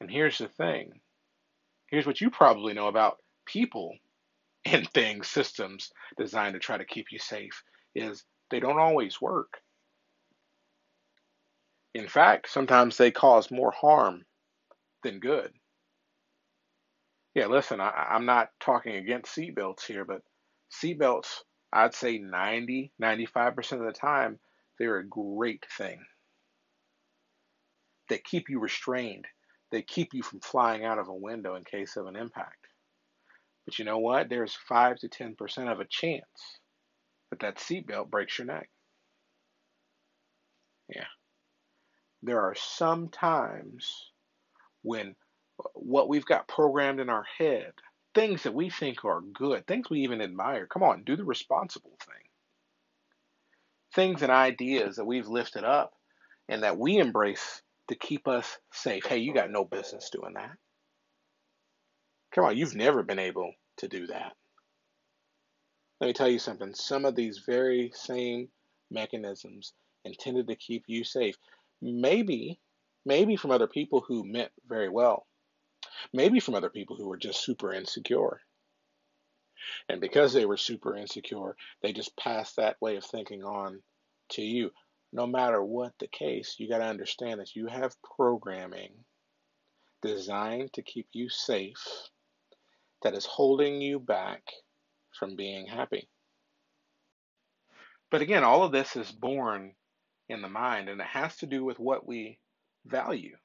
And 0.00 0.10
here's 0.10 0.38
the 0.38 0.48
thing 0.48 1.00
here's 1.88 2.06
what 2.06 2.20
you 2.20 2.30
probably 2.30 2.72
know 2.72 2.88
about 2.88 3.18
people 3.44 3.94
and 4.64 4.88
things, 4.90 5.28
systems 5.28 5.92
designed 6.16 6.54
to 6.54 6.60
try 6.60 6.78
to 6.78 6.84
keep 6.84 7.06
you 7.12 7.18
safe, 7.18 7.62
is 7.94 8.24
they 8.50 8.60
don't 8.60 8.78
always 8.78 9.20
work. 9.20 9.58
In 11.94 12.08
fact, 12.08 12.48
sometimes 12.48 12.96
they 12.96 13.10
cause 13.10 13.50
more 13.50 13.72
harm 13.72 14.24
than 15.02 15.20
good. 15.20 15.52
Yeah, 17.34 17.46
listen, 17.46 17.80
I, 17.80 17.90
I'm 18.10 18.26
not 18.26 18.48
talking 18.60 18.96
against 18.96 19.34
seatbelts 19.34 19.86
here, 19.86 20.04
but 20.04 20.22
seatbelts, 20.72 21.28
I'd 21.72 21.94
say 21.94 22.18
90, 22.18 22.92
95% 23.02 23.72
of 23.72 23.86
the 23.86 23.92
time, 23.92 24.38
they're 24.78 24.98
a 24.98 25.08
great 25.08 25.64
thing. 25.78 26.00
They 28.08 28.18
keep 28.18 28.50
you 28.50 28.60
restrained. 28.60 29.26
They 29.70 29.82
keep 29.82 30.12
you 30.12 30.22
from 30.22 30.40
flying 30.40 30.84
out 30.84 30.98
of 30.98 31.08
a 31.08 31.14
window 31.14 31.54
in 31.54 31.64
case 31.64 31.96
of 31.96 32.06
an 32.06 32.16
impact. 32.16 32.66
But 33.64 33.78
you 33.78 33.86
know 33.86 33.98
what? 33.98 34.28
There's 34.28 34.54
5 34.68 34.98
to 34.98 35.08
10% 35.08 35.72
of 35.72 35.80
a 35.80 35.86
chance 35.88 36.58
that 37.30 37.40
that 37.40 37.56
seatbelt 37.56 38.10
breaks 38.10 38.38
your 38.38 38.46
neck. 38.46 38.68
Yeah. 40.94 41.06
There 42.22 42.42
are 42.42 42.54
some 42.54 43.08
times 43.08 44.11
when 44.82 45.14
uh, 45.60 45.68
what 45.74 46.08
we've 46.08 46.26
got 46.26 46.48
programmed 46.48 47.00
in 47.00 47.08
our 47.08 47.24
head, 47.38 47.72
things 48.14 48.42
that 48.42 48.54
we 48.54 48.70
think 48.70 49.04
are 49.04 49.20
good, 49.20 49.66
things 49.66 49.88
we 49.88 50.00
even 50.00 50.20
admire. 50.20 50.66
Come 50.66 50.82
on, 50.82 51.04
do 51.04 51.16
the 51.16 51.24
responsible 51.24 51.96
thing. 52.00 52.14
Things 53.94 54.22
and 54.22 54.32
ideas 54.32 54.96
that 54.96 55.04
we've 55.04 55.28
lifted 55.28 55.64
up 55.64 55.92
and 56.48 56.62
that 56.62 56.78
we 56.78 56.98
embrace 56.98 57.62
to 57.88 57.94
keep 57.94 58.26
us 58.28 58.58
safe. 58.72 59.04
Hey, 59.04 59.18
you 59.18 59.34
got 59.34 59.50
no 59.50 59.64
business 59.64 60.10
doing 60.10 60.34
that. 60.34 60.52
Come 62.34 62.44
on, 62.44 62.56
you've 62.56 62.74
never 62.74 63.02
been 63.02 63.18
able 63.18 63.52
to 63.78 63.88
do 63.88 64.06
that. 64.06 64.32
Let 66.00 66.06
me 66.06 66.12
tell 66.14 66.28
you 66.28 66.38
something. 66.38 66.74
Some 66.74 67.04
of 67.04 67.14
these 67.14 67.42
very 67.46 67.92
same 67.94 68.48
mechanisms 68.90 69.72
intended 70.04 70.48
to 70.48 70.56
keep 70.56 70.84
you 70.86 71.04
safe, 71.04 71.36
maybe, 71.80 72.58
maybe 73.04 73.36
from 73.36 73.50
other 73.50 73.66
people 73.66 74.00
who 74.06 74.24
meant 74.24 74.52
very 74.66 74.88
well, 74.88 75.26
maybe 76.12 76.40
from 76.40 76.54
other 76.54 76.70
people 76.70 76.96
who 76.96 77.08
were 77.08 77.16
just 77.16 77.44
super 77.44 77.72
insecure. 77.72 78.40
And 79.88 80.00
because 80.00 80.32
they 80.32 80.44
were 80.44 80.56
super 80.56 80.96
insecure, 80.96 81.56
they 81.82 81.92
just 81.92 82.16
passed 82.16 82.56
that 82.56 82.80
way 82.80 82.96
of 82.96 83.04
thinking 83.04 83.44
on 83.44 83.82
to 84.30 84.42
you. 84.42 84.70
No 85.12 85.26
matter 85.26 85.62
what 85.62 85.92
the 85.98 86.08
case, 86.08 86.56
you 86.58 86.68
got 86.68 86.78
to 86.78 86.84
understand 86.84 87.40
that 87.40 87.54
you 87.54 87.66
have 87.66 87.94
programming 88.16 88.92
designed 90.00 90.72
to 90.72 90.82
keep 90.82 91.08
you 91.12 91.28
safe 91.28 92.08
that 93.02 93.14
is 93.14 93.26
holding 93.26 93.80
you 93.80 93.98
back 93.98 94.42
from 95.12 95.36
being 95.36 95.66
happy. 95.66 96.08
But 98.10 98.22
again, 98.22 98.44
all 98.44 98.62
of 98.62 98.72
this 98.72 98.96
is 98.96 99.10
born 99.10 99.74
in 100.28 100.42
the 100.42 100.48
mind, 100.48 100.88
and 100.88 101.00
it 101.00 101.06
has 101.06 101.36
to 101.38 101.46
do 101.46 101.64
with 101.64 101.78
what 101.78 102.06
we 102.06 102.38
value. 102.86 103.36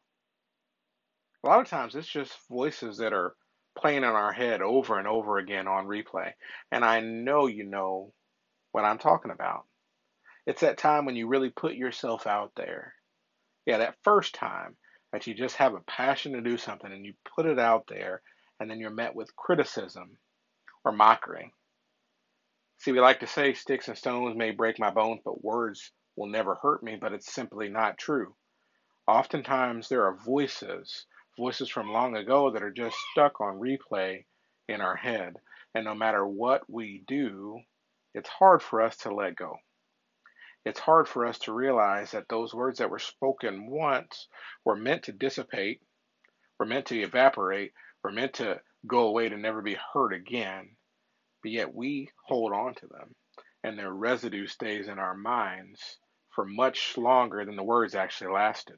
A 1.44 1.48
lot 1.48 1.62
of 1.62 1.68
times 1.68 1.96
it's 1.96 2.08
just 2.08 2.34
voices 2.50 2.98
that 2.98 3.14
are 3.14 3.36
playing 3.78 3.98
in 3.98 4.04
our 4.06 4.34
head 4.34 4.62
over 4.62 4.98
and 4.98 5.08
over 5.08 5.38
again 5.38 5.68
on 5.68 5.86
replay. 5.86 6.32
And 6.72 6.84
I 6.84 7.00
know 7.00 7.48
you 7.48 7.64
know 7.64 8.14
what 8.72 8.86
I'm 8.86 8.98
talking 8.98 9.32
about. 9.32 9.66
It's 10.46 10.62
that 10.62 10.78
time 10.78 11.06
when 11.06 11.16
you 11.16 11.28
really 11.28 11.50
put 11.50 11.76
yourself 11.76 12.26
out 12.26 12.54
there. 12.56 12.94
Yeah, 13.66 13.80
that 13.80 13.98
first 14.04 14.34
time 14.34 14.78
that 15.12 15.28
you 15.28 15.34
just 15.34 15.58
have 15.58 15.74
a 15.74 15.82
passion 15.82 16.34
to 16.34 16.42
do 16.42 16.58
something 16.58 16.92
and 16.92 17.06
you 17.06 17.14
put 17.36 17.46
it 17.46 17.60
out 17.60 17.86
there 17.88 18.22
and 18.60 18.70
then 18.70 18.80
you're 18.80 18.90
met 18.90 19.16
with 19.16 19.36
criticism 19.36 20.18
or 20.86 20.92
mockery. 20.92 21.54
See, 22.80 22.92
we 22.92 23.00
like 23.02 23.20
to 23.20 23.28
say 23.28 23.54
sticks 23.54 23.88
and 23.90 23.98
stones 23.98 24.38
may 24.38 24.52
break 24.52 24.80
my 24.80 24.90
bones, 24.90 25.20
but 25.26 25.44
words 25.44 25.92
will 26.16 26.28
never 26.28 26.56
hurt 26.56 26.82
me, 26.82 26.98
but 27.00 27.12
it's 27.12 27.34
simply 27.34 27.70
not 27.70 27.98
true. 27.98 28.36
Oftentimes 29.08 29.88
there 29.88 30.04
are 30.06 30.18
voices, 30.18 31.06
voices 31.38 31.70
from 31.70 31.90
long 31.92 32.18
ago 32.18 32.52
that 32.52 32.62
are 32.62 32.72
just 32.72 32.98
stuck 33.12 33.40
on 33.40 33.60
replay 33.60 34.26
in 34.68 34.82
our 34.82 34.98
head. 34.98 35.38
And 35.74 35.86
no 35.86 35.96
matter 35.96 36.28
what 36.28 36.70
we 36.70 37.04
do, 37.08 37.62
it's 38.14 38.28
hard 38.28 38.62
for 38.62 38.82
us 38.82 38.98
to 38.98 39.14
let 39.14 39.36
go. 39.36 39.58
It's 40.66 40.80
hard 40.80 41.08
for 41.08 41.26
us 41.26 41.40
to 41.40 41.54
realize 41.54 42.12
that 42.12 42.28
those 42.28 42.54
words 42.54 42.80
that 42.80 42.90
were 42.90 43.00
spoken 43.00 43.70
once 43.70 44.28
were 44.66 44.76
meant 44.76 45.04
to 45.04 45.14
dissipate, 45.14 45.82
were 46.60 46.66
meant 46.66 46.88
to 46.88 47.00
evaporate, 47.00 47.72
were 48.04 48.12
meant 48.12 48.34
to 48.34 48.62
go 48.86 49.08
away 49.08 49.30
to 49.30 49.38
never 49.38 49.62
be 49.62 49.78
heard 49.94 50.12
again, 50.12 50.76
but 51.42 51.52
yet 51.52 51.74
we 51.74 52.10
hold 52.26 52.52
on 52.52 52.76
to 52.76 52.88
them, 52.88 53.16
and 53.64 53.80
their 53.80 53.94
residue 53.94 54.48
stays 54.48 54.90
in 54.90 55.00
our 55.00 55.16
minds 55.16 56.00
for 56.36 56.44
much 56.44 56.98
longer 56.98 57.46
than 57.46 57.56
the 57.56 57.64
words 57.64 57.96
actually 57.96 58.34
lasted. 58.34 58.78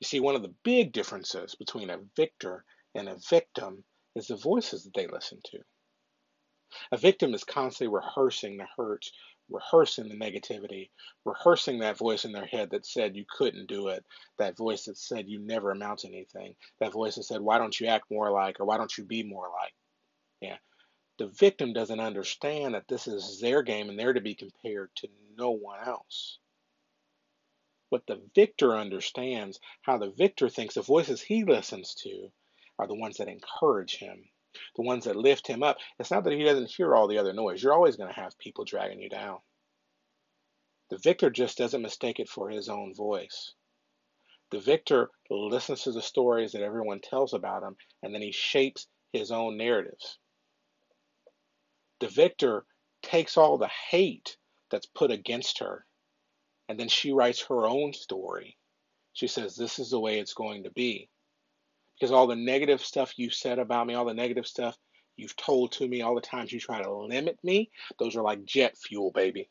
You 0.00 0.06
see, 0.06 0.20
one 0.20 0.34
of 0.34 0.42
the 0.42 0.54
big 0.64 0.92
differences 0.92 1.54
between 1.54 1.90
a 1.90 2.00
victor 2.16 2.64
and 2.94 3.08
a 3.08 3.18
victim 3.28 3.84
is 4.16 4.28
the 4.28 4.36
voices 4.36 4.84
that 4.84 4.94
they 4.94 5.06
listen 5.06 5.38
to. 5.46 5.58
A 6.92 6.96
victim 6.96 7.34
is 7.34 7.44
constantly 7.44 7.94
rehearsing 7.94 8.56
the 8.56 8.66
hurts, 8.76 9.12
rehearsing 9.50 10.08
the 10.08 10.16
negativity, 10.16 10.90
rehearsing 11.24 11.80
that 11.80 11.98
voice 11.98 12.24
in 12.24 12.32
their 12.32 12.46
head 12.46 12.70
that 12.70 12.86
said 12.86 13.16
you 13.16 13.24
couldn't 13.28 13.66
do 13.66 13.88
it, 13.88 14.04
that 14.38 14.56
voice 14.56 14.84
that 14.84 14.96
said 14.96 15.28
you 15.28 15.40
never 15.40 15.70
amount 15.70 16.00
to 16.00 16.08
anything, 16.08 16.54
that 16.78 16.92
voice 16.92 17.16
that 17.16 17.24
said, 17.24 17.40
why 17.40 17.58
don't 17.58 17.78
you 17.78 17.88
act 17.88 18.10
more 18.10 18.30
like, 18.30 18.60
or 18.60 18.64
why 18.64 18.78
don't 18.78 18.96
you 18.96 19.04
be 19.04 19.22
more 19.22 19.48
like? 19.48 19.74
Yeah. 20.40 20.56
The 21.18 21.26
victim 21.26 21.72
doesn't 21.72 22.00
understand 22.00 22.74
that 22.74 22.88
this 22.88 23.06
is 23.06 23.40
their 23.40 23.62
game 23.62 23.90
and 23.90 23.98
they're 23.98 24.14
to 24.14 24.20
be 24.20 24.34
compared 24.34 24.90
to 24.96 25.08
no 25.36 25.50
one 25.50 25.80
else. 25.86 26.38
But 27.90 28.06
the 28.06 28.22
victor 28.34 28.76
understands 28.76 29.60
how 29.82 29.98
the 29.98 30.10
victor 30.10 30.48
thinks 30.48 30.74
the 30.74 30.82
voices 30.82 31.20
he 31.22 31.44
listens 31.44 31.94
to 31.96 32.30
are 32.78 32.86
the 32.86 32.94
ones 32.94 33.16
that 33.16 33.28
encourage 33.28 33.96
him 33.96 34.30
the 34.76 34.82
ones 34.82 35.04
that 35.04 35.16
lift 35.16 35.46
him 35.46 35.62
up. 35.62 35.78
It's 35.98 36.10
not 36.10 36.24
that 36.24 36.32
he 36.32 36.42
doesn't 36.42 36.70
hear 36.70 36.94
all 36.94 37.06
the 37.06 37.18
other 37.18 37.32
noise. 37.32 37.62
You're 37.62 37.72
always 37.74 37.96
going 37.96 38.12
to 38.12 38.20
have 38.20 38.38
people 38.38 38.64
dragging 38.64 39.00
you 39.00 39.08
down. 39.08 39.38
The 40.90 40.98
victor 40.98 41.30
just 41.30 41.58
doesn't 41.58 41.82
mistake 41.82 42.18
it 42.18 42.28
for 42.28 42.50
his 42.50 42.68
own 42.68 42.94
voice. 42.94 43.54
The 44.50 44.58
victor 44.58 45.10
listens 45.30 45.82
to 45.82 45.92
the 45.92 46.02
stories 46.02 46.52
that 46.52 46.62
everyone 46.62 47.00
tells 47.00 47.32
about 47.32 47.62
him, 47.62 47.76
and 48.02 48.12
then 48.12 48.22
he 48.22 48.32
shapes 48.32 48.88
his 49.12 49.30
own 49.30 49.56
narratives. 49.56 50.18
The 52.00 52.08
victor 52.08 52.64
takes 53.02 53.36
all 53.36 53.56
the 53.56 53.68
hate 53.68 54.36
that's 54.70 54.86
put 54.86 55.12
against 55.12 55.60
her, 55.60 55.86
and 56.70 56.78
then 56.78 56.86
she 56.86 57.10
writes 57.10 57.44
her 57.48 57.66
own 57.66 57.92
story. 57.92 58.56
She 59.12 59.26
says, 59.26 59.56
This 59.56 59.80
is 59.80 59.90
the 59.90 59.98
way 59.98 60.20
it's 60.20 60.34
going 60.34 60.62
to 60.62 60.70
be 60.70 61.10
because 61.98 62.12
all 62.12 62.28
the 62.28 62.36
negative 62.36 62.80
stuff 62.80 63.18
you 63.18 63.28
said 63.28 63.58
about 63.58 63.88
me, 63.88 63.94
all 63.94 64.04
the 64.04 64.14
negative 64.14 64.46
stuff 64.46 64.76
you've 65.16 65.34
told 65.34 65.72
to 65.72 65.88
me, 65.88 66.00
all 66.00 66.14
the 66.14 66.20
times 66.20 66.52
you 66.52 66.60
try 66.60 66.80
to 66.80 66.94
limit 66.94 67.36
me, 67.42 67.72
those 67.98 68.14
are 68.14 68.22
like 68.22 68.44
jet 68.44 68.78
fuel, 68.78 69.10
baby. 69.10 69.50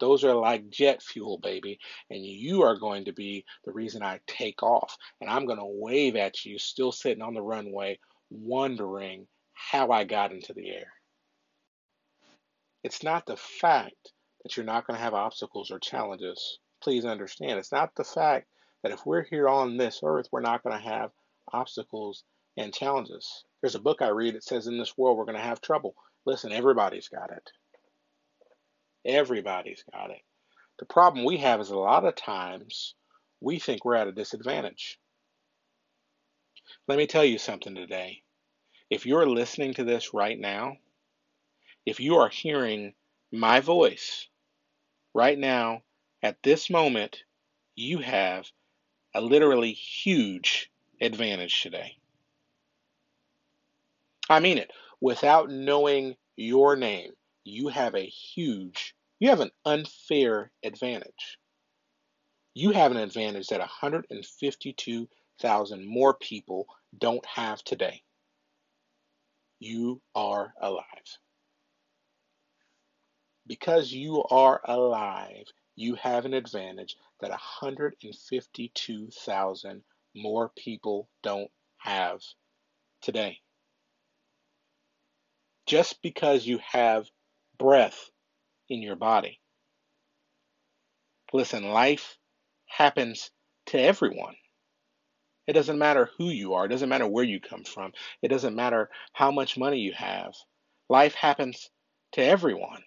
Those 0.00 0.24
are 0.24 0.34
like 0.34 0.70
jet 0.70 1.02
fuel, 1.02 1.36
baby. 1.36 1.78
And 2.08 2.24
you 2.24 2.62
are 2.62 2.78
going 2.78 3.04
to 3.04 3.12
be 3.12 3.44
the 3.66 3.72
reason 3.72 4.02
I 4.02 4.18
take 4.26 4.62
off. 4.62 4.96
And 5.20 5.28
I'm 5.28 5.44
going 5.44 5.58
to 5.58 5.66
wave 5.66 6.16
at 6.16 6.46
you, 6.46 6.58
still 6.58 6.90
sitting 6.90 7.22
on 7.22 7.34
the 7.34 7.42
runway, 7.42 7.98
wondering 8.30 9.26
how 9.52 9.90
I 9.90 10.04
got 10.04 10.32
into 10.32 10.54
the 10.54 10.70
air. 10.70 10.94
It's 12.82 13.02
not 13.02 13.26
the 13.26 13.36
fact 13.36 14.12
that 14.42 14.56
you're 14.56 14.66
not 14.66 14.86
going 14.86 14.96
to 14.96 15.02
have 15.02 15.14
obstacles 15.14 15.70
or 15.70 15.78
challenges. 15.78 16.58
Please 16.82 17.04
understand, 17.04 17.58
it's 17.58 17.72
not 17.72 17.94
the 17.94 18.04
fact 18.04 18.48
that 18.82 18.92
if 18.92 19.06
we're 19.06 19.22
here 19.22 19.48
on 19.48 19.76
this 19.76 20.00
earth, 20.04 20.28
we're 20.32 20.40
not 20.40 20.62
going 20.62 20.76
to 20.76 20.88
have 20.88 21.10
obstacles 21.52 22.24
and 22.56 22.74
challenges. 22.74 23.44
There's 23.60 23.76
a 23.76 23.80
book 23.80 24.02
I 24.02 24.08
read 24.08 24.34
that 24.34 24.44
says 24.44 24.66
in 24.66 24.78
this 24.78 24.98
world 24.98 25.16
we're 25.16 25.24
going 25.24 25.36
to 25.38 25.42
have 25.42 25.60
trouble. 25.60 25.94
Listen, 26.26 26.52
everybody's 26.52 27.08
got 27.08 27.30
it. 27.30 27.50
Everybody's 29.04 29.84
got 29.92 30.10
it. 30.10 30.20
The 30.78 30.86
problem 30.86 31.24
we 31.24 31.38
have 31.38 31.60
is 31.60 31.70
a 31.70 31.76
lot 31.76 32.04
of 32.04 32.16
times 32.16 32.94
we 33.40 33.58
think 33.58 33.84
we're 33.84 33.94
at 33.94 34.08
a 34.08 34.12
disadvantage. 34.12 34.98
Let 36.88 36.98
me 36.98 37.06
tell 37.06 37.24
you 37.24 37.38
something 37.38 37.74
today. 37.74 38.22
if 38.92 39.06
you're 39.06 39.26
listening 39.26 39.72
to 39.72 39.84
this 39.84 40.12
right 40.12 40.38
now, 40.38 40.76
if 41.86 41.98
you 41.98 42.16
are 42.16 42.28
hearing 42.28 42.92
my 43.32 43.60
voice 43.60 44.28
right 45.14 45.38
now, 45.38 45.82
at 46.22 46.42
this 46.42 46.68
moment, 46.70 47.24
you 47.74 47.98
have 47.98 48.46
a 49.14 49.20
literally 49.20 49.72
huge 49.72 50.70
advantage 51.00 51.62
today. 51.62 51.96
I 54.28 54.40
mean 54.40 54.58
it. 54.58 54.70
Without 55.00 55.48
knowing 55.50 56.16
your 56.36 56.76
name, 56.76 57.12
you 57.44 57.68
have 57.68 57.94
a 57.94 58.04
huge, 58.06 58.94
you 59.18 59.30
have 59.30 59.40
an 59.40 59.50
unfair 59.64 60.50
advantage. 60.62 61.38
You 62.54 62.72
have 62.72 62.90
an 62.92 62.98
advantage 62.98 63.48
that 63.48 63.60
152,000 63.60 65.86
more 65.86 66.14
people 66.14 66.66
don't 66.96 67.26
have 67.26 67.64
today. 67.64 68.02
You 69.58 70.00
are 70.14 70.54
alive. 70.60 70.84
Because 73.46 73.92
you 73.92 74.24
are 74.30 74.60
alive, 74.64 75.46
you 75.74 75.96
have 75.96 76.24
an 76.24 76.34
advantage 76.34 76.96
that 77.20 77.30
152,000 77.30 79.82
more 80.14 80.52
people 80.56 81.08
don't 81.22 81.50
have 81.78 82.20
today. 83.00 83.40
Just 85.66 86.00
because 86.02 86.46
you 86.46 86.58
have 86.58 87.10
breath 87.58 88.10
in 88.68 88.82
your 88.82 88.96
body. 88.96 89.40
Listen, 91.32 91.70
life 91.70 92.18
happens 92.66 93.30
to 93.66 93.78
everyone. 93.78 94.34
It 95.46 95.54
doesn't 95.54 95.78
matter 95.78 96.10
who 96.18 96.28
you 96.28 96.54
are, 96.54 96.66
it 96.66 96.68
doesn't 96.68 96.88
matter 96.88 97.06
where 97.06 97.24
you 97.24 97.40
come 97.40 97.64
from, 97.64 97.92
it 98.22 98.28
doesn't 98.28 98.54
matter 98.54 98.90
how 99.12 99.30
much 99.30 99.58
money 99.58 99.78
you 99.78 99.92
have. 99.92 100.34
Life 100.88 101.14
happens 101.14 101.70
to 102.12 102.22
everyone. 102.22 102.82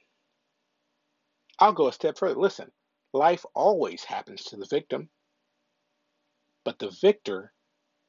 I'll 1.59 1.73
go 1.73 1.87
a 1.87 1.93
step 1.93 2.17
further. 2.17 2.39
Listen, 2.39 2.71
life 3.13 3.45
always 3.53 4.03
happens 4.03 4.43
to 4.45 4.57
the 4.57 4.67
victim, 4.69 5.09
but 6.63 6.79
the 6.79 6.89
victor 7.01 7.53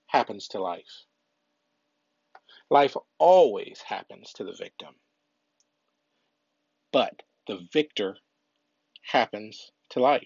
happens 0.07 0.49
to 0.49 0.61
life. 0.61 1.05
Life 2.71 2.97
always 3.19 3.81
happens 3.87 4.33
to 4.35 4.45
the 4.45 4.55
victim, 4.55 4.95
but 6.93 7.23
the 7.47 7.61
victor 7.73 8.17
happens 9.03 9.71
to 9.91 10.01
life. 10.01 10.23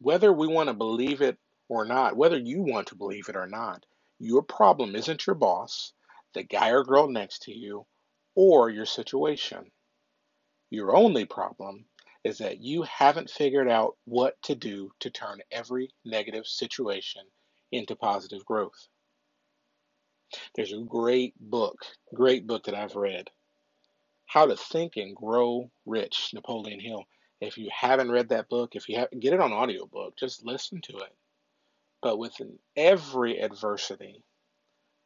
Whether 0.00 0.32
we 0.32 0.46
want 0.48 0.68
to 0.68 0.74
believe 0.74 1.22
it 1.22 1.38
or 1.68 1.86
not, 1.86 2.16
whether 2.16 2.36
you 2.36 2.60
want 2.60 2.88
to 2.88 2.94
believe 2.96 3.28
it 3.28 3.36
or 3.36 3.46
not, 3.46 3.86
your 4.18 4.42
problem 4.42 4.94
isn't 4.94 5.26
your 5.26 5.34
boss, 5.36 5.92
the 6.34 6.42
guy 6.42 6.70
or 6.70 6.84
girl 6.84 7.08
next 7.08 7.42
to 7.42 7.52
you, 7.52 7.86
or 8.34 8.68
your 8.68 8.86
situation. 8.86 9.70
Your 10.72 10.96
only 10.96 11.26
problem 11.26 11.84
is 12.24 12.38
that 12.38 12.62
you 12.62 12.80
haven't 12.84 13.28
figured 13.28 13.68
out 13.68 13.98
what 14.06 14.40
to 14.44 14.54
do 14.54 14.90
to 15.00 15.10
turn 15.10 15.42
every 15.50 15.90
negative 16.02 16.46
situation 16.46 17.24
into 17.72 17.94
positive 17.94 18.42
growth. 18.46 18.88
There's 20.54 20.72
a 20.72 20.78
great 20.78 21.34
book, 21.38 21.76
great 22.14 22.46
book 22.46 22.64
that 22.64 22.74
I've 22.74 22.96
read, 22.96 23.28
How 24.24 24.46
to 24.46 24.56
Think 24.56 24.96
and 24.96 25.14
Grow 25.14 25.70
Rich, 25.84 26.30
Napoleon 26.32 26.80
Hill. 26.80 27.04
If 27.42 27.58
you 27.58 27.68
haven't 27.70 28.10
read 28.10 28.30
that 28.30 28.48
book, 28.48 28.74
if 28.74 28.88
you 28.88 28.96
have, 28.96 29.10
get 29.20 29.34
it 29.34 29.40
on 29.40 29.52
audiobook, 29.52 30.16
just 30.16 30.42
listen 30.42 30.80
to 30.84 30.96
it. 30.96 31.14
But 32.00 32.16
within 32.16 32.58
every 32.76 33.42
adversity, 33.42 34.24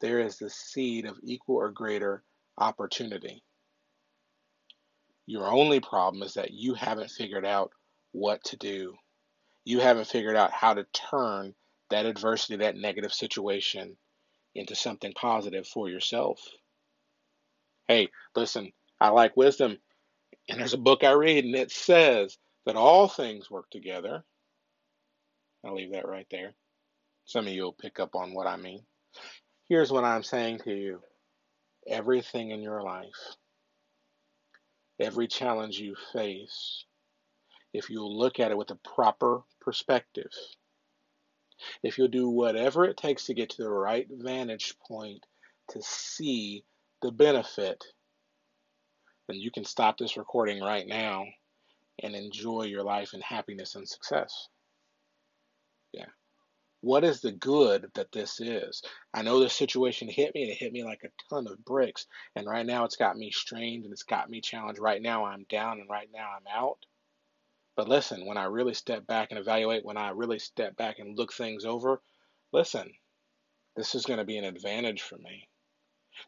there 0.01 0.21
is 0.21 0.39
the 0.39 0.49
seed 0.49 1.07
of 1.07 1.19
equal 1.25 1.57
or 1.57 1.73
greater 1.73 2.23
opportunity. 2.57 3.43
Your 5.27 5.51
only 5.51 5.81
problem 5.81 6.23
is 6.23 6.35
that 6.35 6.53
you 6.53 6.75
haven't 6.75 7.11
figured 7.11 7.45
out 7.45 7.73
what 8.13 8.43
to 8.45 8.57
do. 8.57 8.95
You 9.65 9.81
haven't 9.81 10.07
figured 10.07 10.37
out 10.37 10.53
how 10.53 10.75
to 10.75 10.87
turn 10.93 11.55
that 11.91 12.07
adversity, 12.07 12.57
that 12.57 12.77
negative 12.77 13.13
situation, 13.13 13.97
into 14.55 14.75
something 14.75 15.13
positive 15.13 15.67
for 15.67 15.89
yourself. 15.89 16.41
Hey, 17.89 18.09
listen, 18.35 18.73
I 19.01 19.09
like 19.11 19.37
wisdom, 19.37 19.79
and 20.49 20.61
there's 20.61 20.75
a 20.75 20.79
book 20.79 21.05
I 21.05 21.13
read, 21.13 21.45
and 21.45 21.55
it 21.55 21.71
says 21.71 22.39
that 22.65 22.77
all 22.77 23.09
things 23.09 23.51
work 23.51 23.69
together. 23.71 24.25
I'll 25.65 25.75
leave 25.75 25.93
that 25.93 26.09
right 26.09 26.27
there. 26.31 26.55
Some 27.25 27.47
of 27.47 27.53
you 27.53 27.65
will 27.65 27.73
pick 27.73 27.99
up 27.99 28.15
on 28.15 28.35
what 28.35 28.47
I 28.47 28.57
mean. 28.57 28.83
Here's 29.69 29.91
what 29.91 30.05
I'm 30.05 30.23
saying 30.23 30.61
to 30.61 30.73
you 30.73 31.01
everything 31.89 32.51
in 32.51 32.63
your 32.63 32.83
life 32.83 33.37
every 35.01 35.29
challenge 35.29 35.79
you 35.79 35.95
face, 36.13 36.85
if 37.73 37.91
you'll 37.91 38.17
look 38.17 38.41
at 38.41 38.51
it 38.51 38.57
with 38.57 38.71
a 38.71 38.79
proper 38.95 39.43
perspective, 39.61 40.31
if 41.83 41.99
you'll 41.99 42.09
do 42.09 42.29
whatever 42.29 42.85
it 42.85 42.97
takes 42.97 43.27
to 43.27 43.35
get 43.35 43.51
to 43.51 43.63
the 43.63 43.71
right 43.71 44.07
vantage 44.11 44.75
point 44.87 45.25
to 45.71 45.83
see 45.83 46.65
the 47.03 47.11
benefit, 47.11 47.85
then 49.29 49.39
you 49.39 49.51
can 49.51 49.65
stop 49.65 49.99
this 49.99 50.17
recording 50.17 50.63
right 50.63 50.87
now 50.87 51.25
and 52.03 52.15
enjoy 52.15 52.63
your 52.63 52.83
life 52.83 53.13
and 53.13 53.23
happiness 53.23 53.75
and 53.75 53.89
success. 53.89 54.49
Yeah. 55.93 56.07
What 56.87 57.03
is 57.03 57.21
the 57.21 57.33
good 57.33 57.91
that 57.95 58.13
this 58.13 58.41
is? 58.41 58.81
I 59.13 59.23
know 59.23 59.41
this 59.41 59.55
situation 59.55 60.07
hit 60.07 60.33
me 60.37 60.43
and 60.45 60.53
it 60.53 60.57
hit 60.57 60.73
me 60.73 60.85
like 60.85 61.03
a 61.03 61.09
ton 61.29 61.49
of 61.49 61.65
bricks. 61.65 62.07
And 62.37 62.47
right 62.47 62.65
now 62.65 62.85
it's 62.85 62.95
got 62.95 63.17
me 63.17 63.33
strained 63.33 63.83
and 63.83 63.93
it's 63.93 64.05
got 64.05 64.31
me 64.31 64.41
challenged. 64.41 64.81
Right 64.81 65.03
now 65.03 65.25
I'm 65.25 65.47
down 65.49 65.81
and 65.81 65.91
right 65.91 66.09
now 66.15 66.29
I'm 66.37 66.47
out. 66.47 66.79
But 67.75 67.89
listen, 67.89 68.25
when 68.25 68.37
I 68.37 68.45
really 68.45 68.73
step 68.73 69.05
back 69.05 69.33
and 69.33 69.39
evaluate, 69.41 69.85
when 69.85 69.97
I 69.97 70.11
really 70.11 70.39
step 70.39 70.77
back 70.77 71.01
and 71.01 71.19
look 71.19 71.33
things 71.33 71.65
over, 71.65 72.01
listen, 72.53 72.93
this 73.75 73.97
is 73.97 74.07
going 74.07 74.21
to 74.21 74.25
be 74.25 74.39
an 74.39 74.45
advantage 74.45 75.03
for 75.03 75.19
me. 75.19 75.49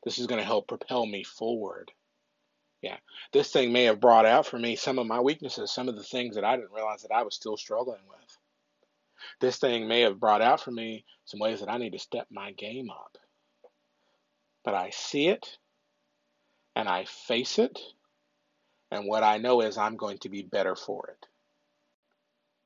This 0.03 0.19
is 0.19 0.27
going 0.27 0.41
to 0.41 0.45
help 0.45 0.67
propel 0.67 1.07
me 1.07 1.23
forward. 1.23 1.93
Yeah, 2.83 2.97
this 3.33 3.53
thing 3.53 3.73
may 3.73 3.85
have 3.85 4.01
brought 4.01 4.27
out 4.27 4.47
for 4.47 4.59
me 4.59 4.75
some 4.75 4.99
of 4.99 5.07
my 5.07 5.21
weaknesses, 5.21 5.71
some 5.71 5.89
of 5.89 5.95
the 5.95 6.03
things 6.03 6.35
that 6.35 6.45
I 6.45 6.57
didn't 6.57 6.73
realize 6.73 7.03
that 7.03 7.15
I 7.15 7.23
was 7.23 7.37
still 7.37 7.57
struggling 7.57 8.03
with 8.09 8.38
this 9.41 9.59
thing 9.59 9.89
may 9.89 10.03
have 10.03 10.21
brought 10.21 10.43
out 10.43 10.61
for 10.61 10.71
me 10.71 11.05
some 11.25 11.41
ways 11.41 11.61
that 11.61 11.71
I 11.71 11.79
need 11.79 11.93
to 11.93 11.99
step 11.99 12.27
my 12.31 12.53
game 12.53 12.91
up. 12.91 13.19
But 14.65 14.75
I 14.75 14.91
see 14.91 15.29
it 15.29 15.59
and 16.77 16.89
I 16.89 17.05
face 17.05 17.59
it, 17.59 17.79
and 18.91 19.07
what 19.07 19.25
I 19.25 19.39
know 19.39 19.61
is 19.63 19.77
I'm 19.77 19.97
going 19.97 20.19
to 20.19 20.29
be 20.29 20.43
better 20.43 20.77
for 20.77 21.09
it. 21.09 21.27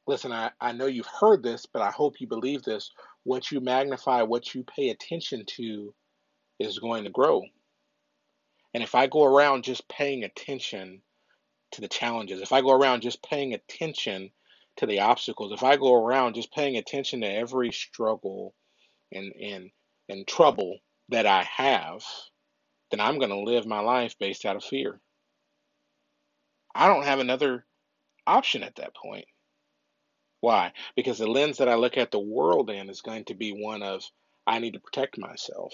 Listen, 0.07 0.33
I, 0.33 0.51
I 0.61 0.73
know 0.73 0.87
you've 0.87 1.07
heard 1.07 1.43
this, 1.43 1.65
but 1.67 1.81
I 1.81 1.91
hope 1.91 2.21
you 2.21 2.27
believe 2.27 2.63
this. 2.63 2.91
What 3.25 3.51
you 3.51 3.61
magnify, 3.61 4.23
what 4.23 4.55
you 4.55 4.65
pay 4.65 4.91
attention 4.91 5.45
to, 5.57 5.95
is 6.59 6.79
going 6.79 7.05
to 7.05 7.11
grow. 7.11 7.43
And 8.75 8.83
if 8.83 8.95
I 8.95 9.07
go 9.07 9.25
around 9.25 9.65
just 9.65 9.89
paying 9.89 10.25
attention 10.25 11.03
to 11.73 11.81
the 11.81 11.89
challenges, 11.89 12.41
if 12.41 12.53
I 12.53 12.61
go 12.61 12.73
around 12.73 13.03
just 13.03 13.23
paying 13.23 13.55
attention 13.55 14.31
to 14.77 14.87
the 14.87 15.01
obstacles, 15.01 15.53
if 15.53 15.63
I 15.63 15.77
go 15.77 15.95
around 15.95 16.35
just 16.35 16.53
paying 16.53 16.77
attention 16.77 17.21
to 17.21 17.27
every 17.27 17.73
struggle 17.73 18.55
and 19.13 19.33
and 19.41 19.71
and 20.09 20.27
trouble 20.27 20.79
that 21.09 21.27
I 21.27 21.43
have, 21.45 22.05
then 22.91 23.01
I'm 23.01 23.19
going 23.19 23.31
to 23.31 23.41
live 23.41 23.67
my 23.67 23.81
life 23.81 24.19
based 24.19 24.45
out 24.45 24.57
of 24.57 24.65
fear. 24.65 25.01
I 26.75 26.89
don't 26.89 27.05
have 27.05 27.19
another 27.19 27.67
option 28.27 28.63
at 28.63 28.77
that 28.77 28.95
point. 28.95 29.27
Why? 30.41 30.73
Because 30.97 31.19
the 31.19 31.27
lens 31.27 31.59
that 31.59 31.69
I 31.69 31.75
look 31.75 31.97
at 31.97 32.11
the 32.11 32.19
world 32.19 32.71
in 32.71 32.89
is 32.89 33.03
going 33.03 33.27
to 33.27 33.35
be 33.35 33.53
one 33.53 33.83
of 33.83 34.03
I 34.47 34.59
need 34.59 34.73
to 34.73 34.81
protect 34.81 35.19
myself. 35.19 35.73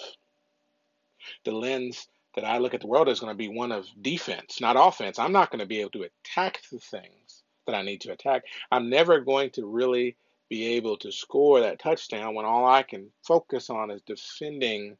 The 1.43 1.51
lens 1.51 2.07
that 2.35 2.45
I 2.45 2.59
look 2.59 2.73
at 2.73 2.81
the 2.81 2.87
world 2.87 3.09
is 3.09 3.19
going 3.19 3.33
to 3.33 3.37
be 3.37 3.49
one 3.49 3.71
of 3.71 3.87
defense, 3.99 4.61
not 4.61 4.75
offense. 4.77 5.17
I'm 5.17 5.31
not 5.31 5.49
going 5.49 5.59
to 5.59 5.65
be 5.65 5.81
able 5.81 5.91
to 5.91 6.03
attack 6.03 6.61
the 6.71 6.79
things 6.79 7.38
that 7.69 7.77
I 7.77 7.83
need 7.83 8.01
to 8.01 8.11
attack. 8.11 8.43
I'm 8.71 8.89
never 8.89 9.19
going 9.19 9.51
to 9.51 9.65
really 9.65 10.15
be 10.49 10.75
able 10.75 10.97
to 10.97 11.11
score 11.11 11.61
that 11.61 11.79
touchdown 11.79 12.33
when 12.33 12.45
all 12.45 12.67
I 12.67 12.83
can 12.83 13.11
focus 13.23 13.69
on 13.69 13.91
is 13.91 14.01
defending 14.01 14.97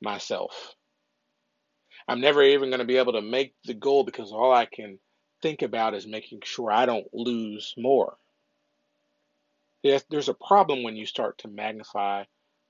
myself. 0.00 0.74
I'm 2.08 2.20
never 2.20 2.42
even 2.42 2.70
going 2.70 2.80
to 2.80 2.86
be 2.86 2.96
able 2.96 3.12
to 3.12 3.22
make 3.22 3.54
the 3.64 3.74
goal 3.74 4.02
because 4.02 4.32
all 4.32 4.52
I 4.52 4.66
can 4.66 4.98
think 5.42 5.62
about 5.62 5.94
is 5.94 6.06
making 6.06 6.40
sure 6.42 6.72
I 6.72 6.86
don't 6.86 7.06
lose 7.12 7.74
more. 7.76 8.16
There's 9.84 10.28
a 10.28 10.34
problem 10.34 10.82
when 10.82 10.96
you 10.96 11.06
start 11.06 11.38
to 11.38 11.48
magnify 11.48 12.24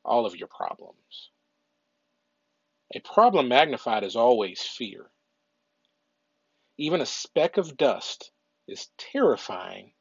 all 0.05 0.27
of 0.27 0.37
your 0.37 0.49
problems. 0.49 1.31
A 2.95 3.01
problem 3.01 3.49
magnified 3.49 4.05
is 4.05 4.17
always 4.17 4.61
fear. 4.61 5.07
Even 6.77 7.01
a 7.01 7.07
speck 7.07 7.57
of 7.57 7.77
dust 7.77 8.31
is 8.69 8.89
terrifying 8.99 9.93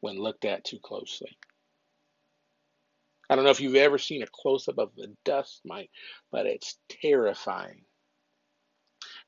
when 0.00 0.18
looked 0.18 0.44
at 0.44 0.64
too 0.64 0.78
closely. 0.82 1.36
I 3.30 3.36
don't 3.36 3.44
know 3.44 3.50
if 3.50 3.60
you've 3.60 3.74
ever 3.74 3.98
seen 3.98 4.22
a 4.22 4.26
close 4.26 4.68
up 4.68 4.78
of 4.78 4.94
the 4.96 5.14
dust 5.24 5.60
mite, 5.64 5.90
but 6.32 6.46
it's 6.46 6.78
terrifying. 6.88 7.82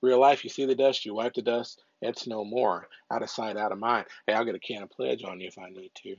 Real 0.03 0.19
life, 0.19 0.43
you 0.43 0.51
see 0.51 0.65
the 0.65 0.75
dust, 0.75 1.05
you 1.05 1.15
wipe 1.15 1.35
the 1.35 1.43
dust, 1.43 1.85
it's 2.01 2.27
no 2.27 2.45
more. 2.45 2.89
Out 3.13 3.23
of 3.23 3.29
sight, 3.29 3.59
out 3.59 3.73
of 3.73 3.79
mind. 3.79 4.07
Hey, 4.27 4.33
I'll 4.33 4.45
get 4.45 4.55
a 4.55 4.61
can 4.61 4.83
of 4.83 4.91
pledge 4.91 5.23
on 5.25 5.41
you 5.41 5.49
if 5.49 5.59
I 5.59 5.69
need 5.69 5.93
to. 6.03 6.17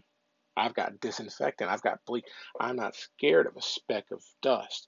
I've 0.55 0.75
got 0.75 0.99
disinfectant, 0.99 1.71
I've 1.71 1.81
got 1.81 2.05
bleach. 2.05 2.25
I'm 2.59 2.75
not 2.75 2.95
scared 2.95 3.47
of 3.47 3.55
a 3.55 3.61
speck 3.61 4.11
of 4.11 4.21
dust. 4.43 4.87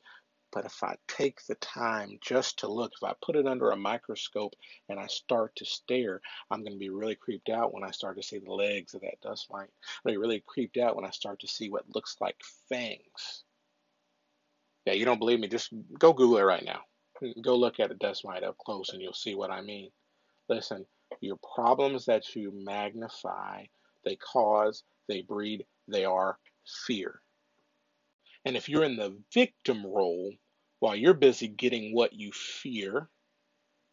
But 0.54 0.66
if 0.66 0.84
I 0.84 0.96
take 1.08 1.44
the 1.48 1.56
time 1.56 2.20
just 2.22 2.60
to 2.60 2.68
look, 2.68 2.92
if 2.94 3.04
I 3.04 3.16
put 3.24 3.36
it 3.36 3.48
under 3.48 3.72
a 3.72 3.76
microscope 3.76 4.54
and 4.88 5.00
I 5.00 5.08
start 5.08 5.56
to 5.56 5.66
stare, 5.66 6.22
I'm 6.52 6.60
going 6.60 6.74
to 6.74 6.80
be 6.80 6.92
really 6.92 7.16
creeped 7.16 7.50
out 7.50 7.74
when 7.74 7.84
I 7.84 7.90
start 7.90 8.18
to 8.18 8.24
see 8.24 8.38
the 8.38 8.54
legs 8.54 8.94
of 8.94 9.02
that 9.02 9.20
dust 9.22 9.48
mite. 9.52 9.72
To 10.06 10.12
be 10.12 10.18
really 10.18 10.44
creeped 10.46 10.78
out 10.78 10.96
when 10.96 11.06
I 11.06 11.10
start 11.10 11.40
to 11.40 11.48
see 11.48 11.70
what 11.70 11.96
looks 11.96 12.18
like 12.22 12.38
fangs. 12.70 13.44
Yeah, 14.86 14.94
you 14.94 15.06
don't 15.06 15.18
believe 15.18 15.40
me? 15.40 15.48
Just 15.48 15.74
go 15.98 16.14
Google 16.14 16.38
it 16.38 16.44
right 16.44 16.64
now. 16.64 16.82
Go 17.42 17.56
look 17.56 17.80
at 17.80 17.92
a 17.92 17.96
dust 17.96 18.24
mite 18.24 18.44
up 18.44 18.58
close 18.60 18.90
and 18.94 19.02
you'll 19.02 19.14
see 19.14 19.34
what 19.34 19.50
I 19.50 19.62
mean. 19.62 19.90
Listen, 20.50 20.86
your 21.20 21.38
problems 21.56 22.06
that 22.06 22.36
you 22.36 22.52
magnify, 22.54 23.64
they 24.06 24.18
cause, 24.18 24.84
they 25.08 25.22
breed, 25.22 25.66
they 25.88 26.06
are 26.06 26.38
fear. 26.86 27.22
And 28.46 28.58
if 28.58 28.68
you're 28.68 28.84
in 28.84 28.98
the 28.98 29.18
victim 29.34 29.86
role, 29.86 30.34
while 30.84 30.98
you're 30.98 31.14
busy 31.14 31.48
getting 31.48 31.96
what 31.96 32.12
you 32.12 32.30
fear, 32.34 33.08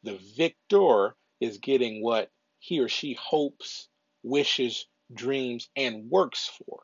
the 0.02 0.18
victor 0.36 1.14
is 1.40 1.58
getting 1.58 2.02
what 2.02 2.32
he 2.58 2.80
or 2.80 2.88
she 2.88 3.14
hopes, 3.14 3.86
wishes, 4.24 4.86
dreams, 5.14 5.68
and 5.76 6.10
works 6.10 6.48
for. 6.48 6.82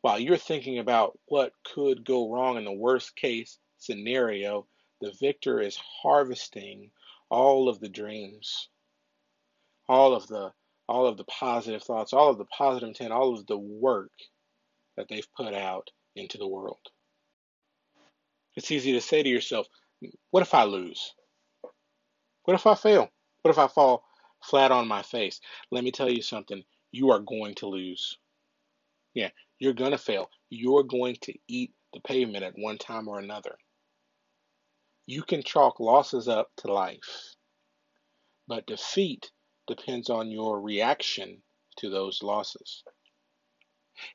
While 0.00 0.18
you're 0.18 0.36
thinking 0.36 0.80
about 0.80 1.16
what 1.26 1.52
could 1.72 2.04
go 2.04 2.32
wrong 2.32 2.56
in 2.56 2.64
the 2.64 2.72
worst 2.72 3.14
case 3.14 3.60
scenario, 3.76 4.66
the 5.00 5.12
victor 5.20 5.60
is 5.60 5.78
harvesting 6.02 6.90
all 7.30 7.68
of 7.68 7.78
the 7.78 7.88
dreams, 7.88 8.70
all 9.88 10.16
of 10.16 10.26
the 10.26 10.52
all 10.88 11.06
of 11.06 11.16
the 11.16 11.24
positive 11.26 11.84
thoughts, 11.84 12.12
all 12.12 12.30
of 12.30 12.38
the 12.38 12.46
positive 12.46 12.88
intent, 12.88 13.12
all 13.12 13.34
of 13.34 13.46
the 13.46 13.56
work 13.56 14.10
that 14.96 15.06
they've 15.08 15.32
put 15.36 15.54
out 15.54 15.90
into 16.16 16.38
the 16.38 16.48
world. 16.48 16.90
It's 18.58 18.72
easy 18.72 18.90
to 18.94 19.00
say 19.00 19.22
to 19.22 19.28
yourself, 19.28 19.68
what 20.32 20.42
if 20.42 20.52
I 20.52 20.64
lose? 20.64 21.14
What 22.42 22.54
if 22.54 22.66
I 22.66 22.74
fail? 22.74 23.08
What 23.42 23.52
if 23.52 23.56
I 23.56 23.68
fall 23.68 24.02
flat 24.42 24.72
on 24.72 24.88
my 24.88 25.02
face? 25.02 25.40
Let 25.70 25.84
me 25.84 25.92
tell 25.92 26.10
you 26.10 26.22
something. 26.22 26.64
You 26.90 27.12
are 27.12 27.20
going 27.20 27.54
to 27.54 27.68
lose. 27.68 28.18
Yeah, 29.14 29.30
you're 29.60 29.74
going 29.74 29.92
to 29.92 29.96
fail. 29.98 30.28
You're 30.50 30.82
going 30.82 31.18
to 31.20 31.34
eat 31.46 31.72
the 31.92 32.00
pavement 32.00 32.42
at 32.42 32.58
one 32.58 32.78
time 32.78 33.06
or 33.06 33.20
another. 33.20 33.58
You 35.06 35.22
can 35.22 35.44
chalk 35.44 35.78
losses 35.78 36.26
up 36.26 36.50
to 36.56 36.72
life, 36.72 37.36
but 38.48 38.66
defeat 38.66 39.30
depends 39.68 40.10
on 40.10 40.32
your 40.32 40.60
reaction 40.60 41.42
to 41.76 41.90
those 41.90 42.24
losses. 42.24 42.82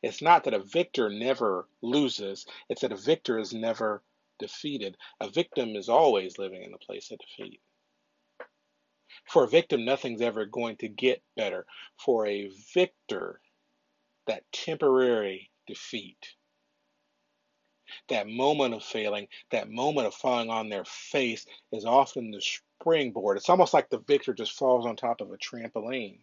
It's 0.01 0.21
not 0.21 0.43
that 0.43 0.53
a 0.53 0.60
victor 0.60 1.10
never 1.10 1.69
loses, 1.82 2.45
it's 2.67 2.82
that 2.82 2.91
a 2.91 2.97
victor 2.97 3.39
is 3.39 3.53
never 3.53 4.03
defeated. 4.43 4.97
A 5.19 5.29
victim 5.29 5.75
is 5.75 5.89
always 5.89 6.38
living 6.38 6.63
in 6.63 6.73
a 6.73 6.86
place 6.86 7.12
of 7.12 7.19
defeat. 7.19 7.60
For 9.29 9.45
a 9.45 9.49
victim, 9.49 9.86
nothing's 9.86 10.21
ever 10.21 10.45
going 10.45 10.77
to 10.77 10.88
get 10.88 11.23
better. 11.36 11.65
For 12.03 12.27
a 12.27 12.51
victor, 12.73 13.39
that 14.27 14.43
temporary 14.51 15.49
defeat 15.67 16.36
that 18.10 18.27
moment 18.27 18.73
of 18.73 18.84
failing, 18.84 19.27
that 19.51 19.69
moment 19.69 20.08
of 20.08 20.13
falling 20.13 20.49
on 20.49 20.69
their 20.69 20.86
face 20.86 21.45
is 21.71 21.86
often 21.86 22.32
the 22.32 22.41
springboard. 22.41 23.38
It's 23.38 23.49
almost 23.49 23.73
like 23.73 23.89
the 23.89 23.99
victor 23.99 24.34
just 24.34 24.53
falls 24.53 24.86
on 24.86 24.95
top 24.95 25.21
of 25.21 25.32
a 25.32 25.38
trampoline. 25.38 26.19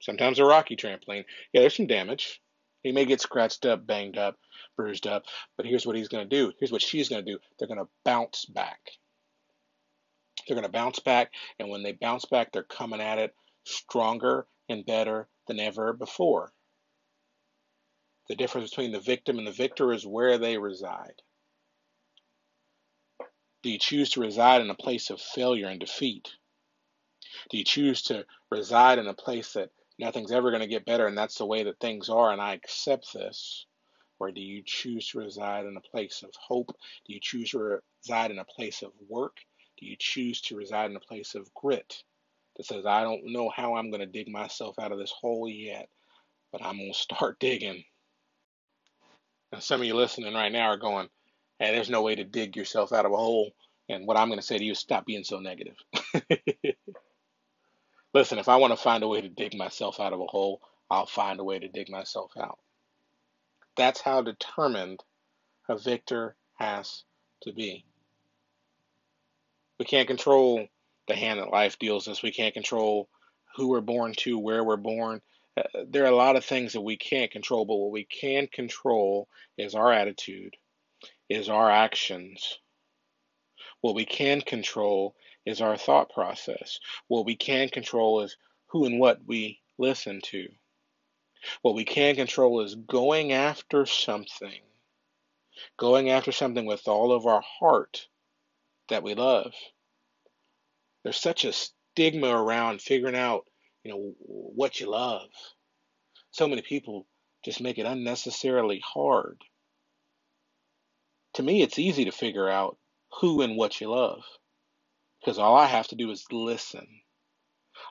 Sometimes 0.00 0.38
a 0.38 0.44
rocky 0.44 0.76
trampoline. 0.76 1.24
Yeah, 1.52 1.62
there's 1.62 1.76
some 1.76 1.86
damage. 1.86 2.40
He 2.82 2.92
may 2.92 3.04
get 3.04 3.20
scratched 3.20 3.66
up, 3.66 3.86
banged 3.86 4.16
up, 4.16 4.38
bruised 4.76 5.06
up, 5.06 5.24
but 5.56 5.66
here's 5.66 5.86
what 5.86 5.96
he's 5.96 6.08
going 6.08 6.28
to 6.28 6.36
do. 6.36 6.52
Here's 6.58 6.72
what 6.72 6.82
she's 6.82 7.08
going 7.08 7.24
to 7.24 7.32
do. 7.32 7.38
They're 7.58 7.68
going 7.68 7.78
to 7.80 7.88
bounce 8.04 8.46
back. 8.46 8.80
They're 10.46 10.54
going 10.56 10.66
to 10.66 10.72
bounce 10.72 10.98
back, 10.98 11.32
and 11.58 11.68
when 11.68 11.82
they 11.82 11.92
bounce 11.92 12.24
back, 12.24 12.52
they're 12.52 12.62
coming 12.62 13.00
at 13.00 13.18
it 13.18 13.34
stronger 13.64 14.46
and 14.68 14.86
better 14.86 15.28
than 15.46 15.60
ever 15.60 15.92
before. 15.92 16.52
The 18.28 18.36
difference 18.36 18.70
between 18.70 18.92
the 18.92 19.00
victim 19.00 19.38
and 19.38 19.46
the 19.46 19.52
victor 19.52 19.92
is 19.92 20.06
where 20.06 20.38
they 20.38 20.56
reside. 20.56 21.22
Do 23.62 23.70
you 23.70 23.78
choose 23.78 24.10
to 24.10 24.20
reside 24.20 24.62
in 24.62 24.70
a 24.70 24.74
place 24.74 25.10
of 25.10 25.20
failure 25.20 25.66
and 25.66 25.80
defeat? 25.80 26.28
Do 27.50 27.58
you 27.58 27.64
choose 27.64 28.02
to 28.02 28.24
reside 28.50 28.98
in 28.98 29.06
a 29.06 29.14
place 29.14 29.52
that 29.52 29.70
nothing's 30.00 30.32
ever 30.32 30.50
going 30.50 30.62
to 30.62 30.68
get 30.68 30.86
better 30.86 31.06
and 31.06 31.18
that's 31.18 31.38
the 31.38 31.46
way 31.46 31.64
that 31.64 31.80
things 31.80 32.08
are 32.10 32.32
and 32.32 32.42
I 32.42 32.54
accept 32.54 33.12
this? 33.14 33.66
Or 34.20 34.32
do 34.32 34.40
you 34.42 34.62
choose 34.66 35.08
to 35.10 35.18
reside 35.20 35.66
in 35.66 35.76
a 35.76 35.80
place 35.80 36.22
of 36.24 36.30
hope? 36.48 36.70
Do 37.06 37.14
you 37.14 37.20
choose 37.22 37.50
to 37.52 37.80
reside 38.02 38.30
in 38.32 38.38
a 38.40 38.44
place 38.44 38.82
of 38.82 38.92
work? 39.08 39.38
Do 39.78 39.86
you 39.86 39.96
choose 39.98 40.42
to 40.42 40.56
reside 40.56 40.90
in 40.90 40.96
a 40.96 41.00
place 41.00 41.34
of 41.34 41.52
grit 41.54 42.02
that 42.56 42.66
says, 42.66 42.86
I 42.86 43.02
don't 43.02 43.32
know 43.32 43.50
how 43.54 43.76
I'm 43.76 43.90
going 43.90 44.00
to 44.00 44.06
dig 44.06 44.28
myself 44.28 44.78
out 44.78 44.92
of 44.92 44.98
this 44.98 45.12
hole 45.12 45.48
yet, 45.48 45.88
but 46.52 46.64
I'm 46.64 46.78
going 46.78 46.92
to 46.92 46.98
start 46.98 47.38
digging? 47.40 47.84
And 49.52 49.62
some 49.62 49.80
of 49.80 49.86
you 49.86 49.94
listening 49.94 50.34
right 50.34 50.52
now 50.52 50.68
are 50.68 50.76
going, 50.78 51.08
hey, 51.58 51.74
there's 51.74 51.90
no 51.90 52.02
way 52.02 52.14
to 52.14 52.24
dig 52.24 52.56
yourself 52.56 52.92
out 52.92 53.06
of 53.06 53.12
a 53.12 53.16
hole. 53.16 53.52
And 53.88 54.06
what 54.06 54.18
I'm 54.18 54.28
going 54.28 54.40
to 54.40 54.46
say 54.46 54.58
to 54.58 54.64
you 54.64 54.72
is 54.72 54.78
stop 54.78 55.06
being 55.06 55.24
so 55.24 55.40
negative. 55.40 55.76
Listen, 58.12 58.38
if 58.38 58.48
I 58.48 58.56
want 58.56 58.72
to 58.72 58.76
find 58.76 59.04
a 59.04 59.08
way 59.08 59.20
to 59.20 59.28
dig 59.28 59.54
myself 59.54 60.00
out 60.00 60.12
of 60.12 60.20
a 60.20 60.26
hole, 60.26 60.60
I'll 60.90 61.06
find 61.06 61.38
a 61.38 61.44
way 61.44 61.58
to 61.58 61.68
dig 61.68 61.88
myself 61.88 62.32
out. 62.36 62.58
That's 63.76 64.00
how 64.00 64.22
determined 64.22 65.00
a 65.68 65.78
victor 65.78 66.34
has 66.54 67.04
to 67.42 67.52
be. 67.52 67.84
We 69.78 69.84
can't 69.84 70.08
control 70.08 70.66
the 71.06 71.14
hand 71.14 71.38
that 71.38 71.50
life 71.50 71.78
deals 71.78 72.08
us. 72.08 72.22
We 72.22 72.32
can't 72.32 72.52
control 72.52 73.08
who 73.56 73.68
we're 73.68 73.80
born 73.80 74.14
to, 74.18 74.38
where 74.38 74.64
we're 74.64 74.76
born. 74.76 75.20
Uh, 75.56 75.62
there 75.88 76.04
are 76.04 76.10
a 76.10 76.16
lot 76.16 76.36
of 76.36 76.44
things 76.44 76.72
that 76.72 76.80
we 76.80 76.96
can't 76.96 77.30
control, 77.30 77.64
but 77.64 77.76
what 77.76 77.92
we 77.92 78.04
can 78.04 78.48
control 78.48 79.28
is 79.56 79.74
our 79.74 79.92
attitude, 79.92 80.56
is 81.28 81.48
our 81.48 81.70
actions. 81.70 82.58
What 83.80 83.94
we 83.94 84.04
can 84.04 84.40
control 84.40 85.14
is 85.50 85.60
our 85.60 85.76
thought 85.76 86.10
process. 86.10 86.78
What 87.08 87.26
we 87.26 87.36
can 87.36 87.68
control 87.68 88.22
is 88.22 88.36
who 88.68 88.86
and 88.86 88.98
what 88.98 89.20
we 89.26 89.60
listen 89.78 90.20
to. 90.24 90.48
What 91.62 91.74
we 91.74 91.84
can 91.84 92.16
control 92.16 92.60
is 92.60 92.74
going 92.74 93.32
after 93.32 93.86
something, 93.86 94.60
going 95.78 96.10
after 96.10 96.32
something 96.32 96.66
with 96.66 96.86
all 96.86 97.12
of 97.12 97.26
our 97.26 97.42
heart 97.60 98.06
that 98.88 99.02
we 99.02 99.14
love. 99.14 99.52
There's 101.02 101.20
such 101.20 101.44
a 101.44 101.52
stigma 101.52 102.28
around 102.28 102.82
figuring 102.82 103.16
out 103.16 103.46
you 103.82 103.90
know, 103.90 104.12
what 104.18 104.80
you 104.80 104.90
love. 104.90 105.30
So 106.30 106.46
many 106.46 106.62
people 106.62 107.06
just 107.44 107.60
make 107.60 107.78
it 107.78 107.86
unnecessarily 107.86 108.82
hard. 108.84 109.38
To 111.34 111.42
me, 111.42 111.62
it's 111.62 111.78
easy 111.78 112.04
to 112.04 112.12
figure 112.12 112.48
out 112.48 112.76
who 113.20 113.40
and 113.42 113.56
what 113.56 113.80
you 113.80 113.90
love 113.90 114.22
because 115.20 115.38
all 115.38 115.56
I 115.56 115.66
have 115.66 115.88
to 115.88 115.96
do 115.96 116.10
is 116.10 116.24
listen. 116.32 116.86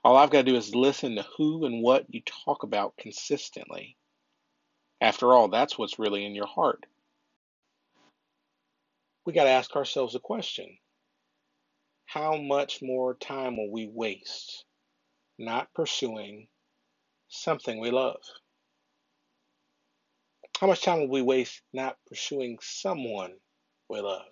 All 0.04 0.18
I've 0.18 0.32
got 0.32 0.40
to 0.40 0.52
do 0.52 0.56
is 0.56 0.74
listen 0.74 1.16
to 1.16 1.26
who 1.38 1.66
and 1.66 1.84
what 1.84 2.06
you 2.10 2.22
talk 2.46 2.64
about 2.64 2.98
consistently. 2.98 3.98
After 5.02 5.34
all, 5.34 5.48
that's 5.48 5.78
what's 5.78 6.00
really 6.00 6.26
in 6.26 6.36
your 6.36 6.48
heart. 6.48 6.86
We 9.26 9.34
got 9.34 9.44
to 9.44 9.50
ask 9.52 9.76
ourselves 9.76 10.16
a 10.16 10.20
question 10.20 10.78
How 12.06 12.38
much 12.38 12.82
more 12.82 13.14
time 13.14 13.58
will 13.58 13.72
we 13.72 13.88
waste 13.88 14.66
not 15.38 15.74
pursuing 15.74 16.48
something 17.28 17.80
we 17.80 17.92
love? 17.92 18.22
How 20.60 20.68
much 20.68 20.82
time 20.82 21.00
will 21.00 21.10
we 21.10 21.22
waste 21.22 21.62
not 21.72 21.96
pursuing 22.08 22.58
someone 22.62 23.34
we 23.90 24.02
love? 24.02 24.26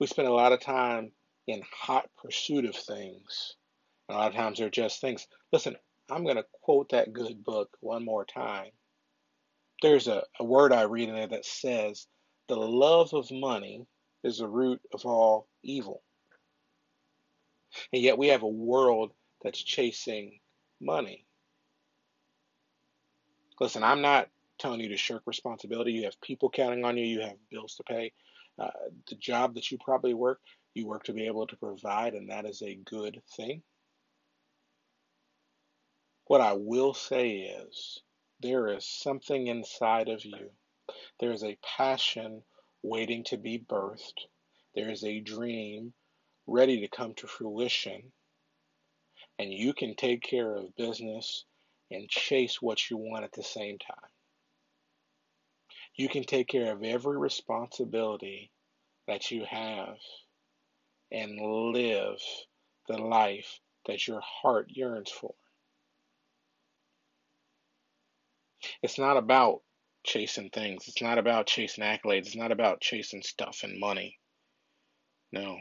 We 0.00 0.08
spend 0.08 0.26
a 0.26 0.32
lot 0.32 0.52
of 0.52 0.60
time 0.60 1.12
in 1.48 1.62
hot 1.72 2.08
pursuit 2.22 2.66
of 2.66 2.76
things. 2.76 3.56
And 4.08 4.16
A 4.16 4.20
lot 4.20 4.28
of 4.30 4.36
times 4.36 4.58
they're 4.58 4.70
just 4.70 5.00
things. 5.00 5.26
Listen, 5.52 5.76
I'm 6.10 6.24
going 6.24 6.36
to 6.36 6.46
quote 6.62 6.90
that 6.90 7.12
good 7.12 7.44
book 7.44 7.70
one 7.80 8.04
more 8.04 8.24
time. 8.24 8.70
There's 9.82 10.08
a, 10.08 10.22
a 10.38 10.44
word 10.44 10.72
I 10.72 10.82
read 10.82 11.08
in 11.08 11.16
there 11.16 11.28
that 11.28 11.46
says, 11.46 12.06
The 12.48 12.56
love 12.56 13.14
of 13.14 13.30
money 13.32 13.86
is 14.24 14.38
the 14.38 14.48
root 14.48 14.80
of 14.94 15.06
all 15.06 15.48
evil. 15.64 16.02
And 17.92 18.02
yet 18.02 18.18
we 18.18 18.28
have 18.28 18.42
a 18.42 18.48
world 18.48 19.12
that's 19.42 19.62
chasing 19.62 20.40
money. 20.80 21.24
Listen, 23.60 23.82
I'm 23.82 24.02
not 24.02 24.28
telling 24.58 24.80
you 24.80 24.88
to 24.90 24.96
shirk 24.96 25.22
responsibility. 25.26 25.92
You 25.92 26.04
have 26.04 26.20
people 26.20 26.50
counting 26.50 26.84
on 26.84 26.96
you. 26.96 27.04
You 27.04 27.20
have 27.22 27.36
bills 27.50 27.76
to 27.76 27.84
pay. 27.84 28.12
Uh, 28.58 28.70
the 29.08 29.14
job 29.16 29.54
that 29.54 29.70
you 29.70 29.78
probably 29.78 30.14
work, 30.14 30.40
you 30.74 30.86
work 30.86 31.04
to 31.04 31.12
be 31.12 31.26
able 31.26 31.46
to 31.46 31.56
provide, 31.56 32.14
and 32.14 32.30
that 32.30 32.44
is 32.44 32.62
a 32.62 32.74
good 32.74 33.22
thing. 33.36 33.62
What 36.26 36.40
I 36.40 36.54
will 36.54 36.92
say 36.92 37.30
is 37.38 38.02
there 38.40 38.68
is 38.68 38.84
something 38.86 39.46
inside 39.46 40.08
of 40.08 40.24
you. 40.24 40.50
There 41.20 41.32
is 41.32 41.44
a 41.44 41.58
passion 41.76 42.42
waiting 42.82 43.24
to 43.24 43.36
be 43.36 43.58
birthed. 43.58 44.26
There 44.74 44.90
is 44.90 45.04
a 45.04 45.20
dream 45.20 45.94
ready 46.46 46.80
to 46.80 46.88
come 46.88 47.14
to 47.14 47.26
fruition. 47.26 48.12
And 49.38 49.52
you 49.52 49.72
can 49.72 49.94
take 49.94 50.22
care 50.22 50.54
of 50.54 50.74
business 50.76 51.44
and 51.90 52.08
chase 52.08 52.60
what 52.60 52.90
you 52.90 52.96
want 52.96 53.24
at 53.24 53.32
the 53.32 53.42
same 53.42 53.78
time. 53.78 54.10
You 55.98 56.08
can 56.08 56.22
take 56.22 56.46
care 56.46 56.72
of 56.72 56.84
every 56.84 57.18
responsibility 57.18 58.52
that 59.08 59.32
you 59.32 59.44
have 59.44 59.96
and 61.10 61.40
live 61.72 62.18
the 62.86 62.98
life 62.98 63.58
that 63.86 64.06
your 64.06 64.20
heart 64.20 64.68
yearns 64.68 65.10
for. 65.10 65.34
It's 68.80 68.98
not 68.98 69.16
about 69.16 69.62
chasing 70.04 70.50
things. 70.50 70.86
It's 70.86 71.02
not 71.02 71.18
about 71.18 71.48
chasing 71.48 71.82
accolades. 71.82 72.26
It's 72.26 72.36
not 72.36 72.52
about 72.52 72.80
chasing 72.80 73.22
stuff 73.22 73.62
and 73.64 73.80
money. 73.80 74.20
No. 75.32 75.58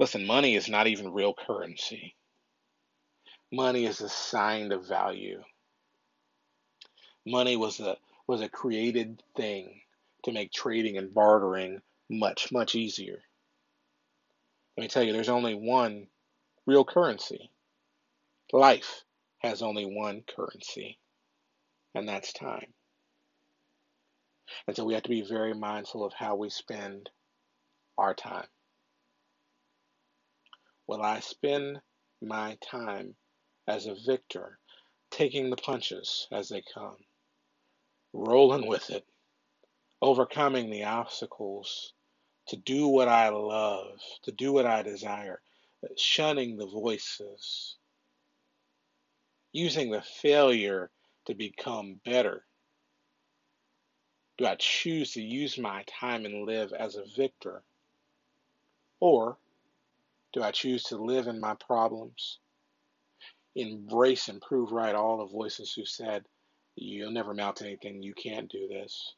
Listen, 0.00 0.26
money 0.26 0.56
is 0.56 0.68
not 0.68 0.88
even 0.88 1.12
real 1.12 1.34
currency. 1.34 2.16
Money 3.52 3.86
is 3.86 4.00
assigned 4.00 4.72
a 4.72 4.78
value. 4.80 5.40
Money 7.24 7.56
was 7.56 7.78
a 7.78 7.96
was 8.32 8.40
a 8.40 8.48
created 8.48 9.22
thing 9.36 9.82
to 10.24 10.32
make 10.32 10.50
trading 10.50 10.96
and 10.96 11.12
bartering 11.12 11.82
much, 12.08 12.50
much 12.50 12.74
easier. 12.74 13.18
Let 14.74 14.84
me 14.84 14.88
tell 14.88 15.02
you, 15.02 15.12
there's 15.12 15.28
only 15.28 15.54
one 15.54 16.06
real 16.64 16.82
currency. 16.82 17.50
Life 18.50 19.02
has 19.40 19.60
only 19.60 19.84
one 19.84 20.22
currency, 20.34 20.98
and 21.94 22.08
that's 22.08 22.32
time. 22.32 22.72
And 24.66 24.74
so 24.74 24.86
we 24.86 24.94
have 24.94 25.02
to 25.02 25.10
be 25.10 25.28
very 25.28 25.52
mindful 25.52 26.02
of 26.02 26.14
how 26.14 26.34
we 26.34 26.48
spend 26.48 27.10
our 27.98 28.14
time. 28.14 28.48
Will 30.86 31.02
I 31.02 31.20
spend 31.20 31.82
my 32.22 32.56
time 32.62 33.14
as 33.68 33.84
a 33.84 33.94
victor, 34.06 34.58
taking 35.10 35.50
the 35.50 35.56
punches 35.56 36.28
as 36.32 36.48
they 36.48 36.62
come, 36.72 36.96
rolling 38.12 38.66
with 38.66 38.90
it, 38.90 39.04
overcoming 40.00 40.70
the 40.70 40.84
obstacles 40.84 41.92
to 42.48 42.56
do 42.56 42.88
what 42.88 43.08
I 43.08 43.28
love, 43.28 44.00
to 44.24 44.32
do 44.32 44.52
what 44.52 44.66
I 44.66 44.82
desire, 44.82 45.40
shunning 45.96 46.56
the 46.56 46.66
voices, 46.66 47.76
using 49.52 49.90
the 49.90 50.02
failure 50.02 50.90
to 51.26 51.34
become 51.34 52.00
better. 52.04 52.44
Do 54.38 54.46
I 54.46 54.56
choose 54.56 55.12
to 55.12 55.22
use 55.22 55.58
my 55.58 55.84
time 55.86 56.24
and 56.24 56.46
live 56.46 56.72
as 56.72 56.96
a 56.96 57.04
victor? 57.16 57.62
Or 58.98 59.36
do 60.32 60.42
I 60.42 60.50
choose 60.50 60.84
to 60.84 60.96
live 60.96 61.26
in 61.26 61.40
my 61.40 61.54
problems, 61.54 62.38
embrace 63.54 64.28
and 64.28 64.40
prove 64.40 64.72
right 64.72 64.94
all 64.94 65.18
the 65.18 65.32
voices 65.32 65.72
who 65.74 65.84
said, 65.84 66.24
You'll 66.76 67.12
never 67.12 67.34
mount 67.34 67.62
anything, 67.62 68.02
you 68.02 68.14
can't 68.14 68.50
do 68.50 68.68
this? 68.68 69.14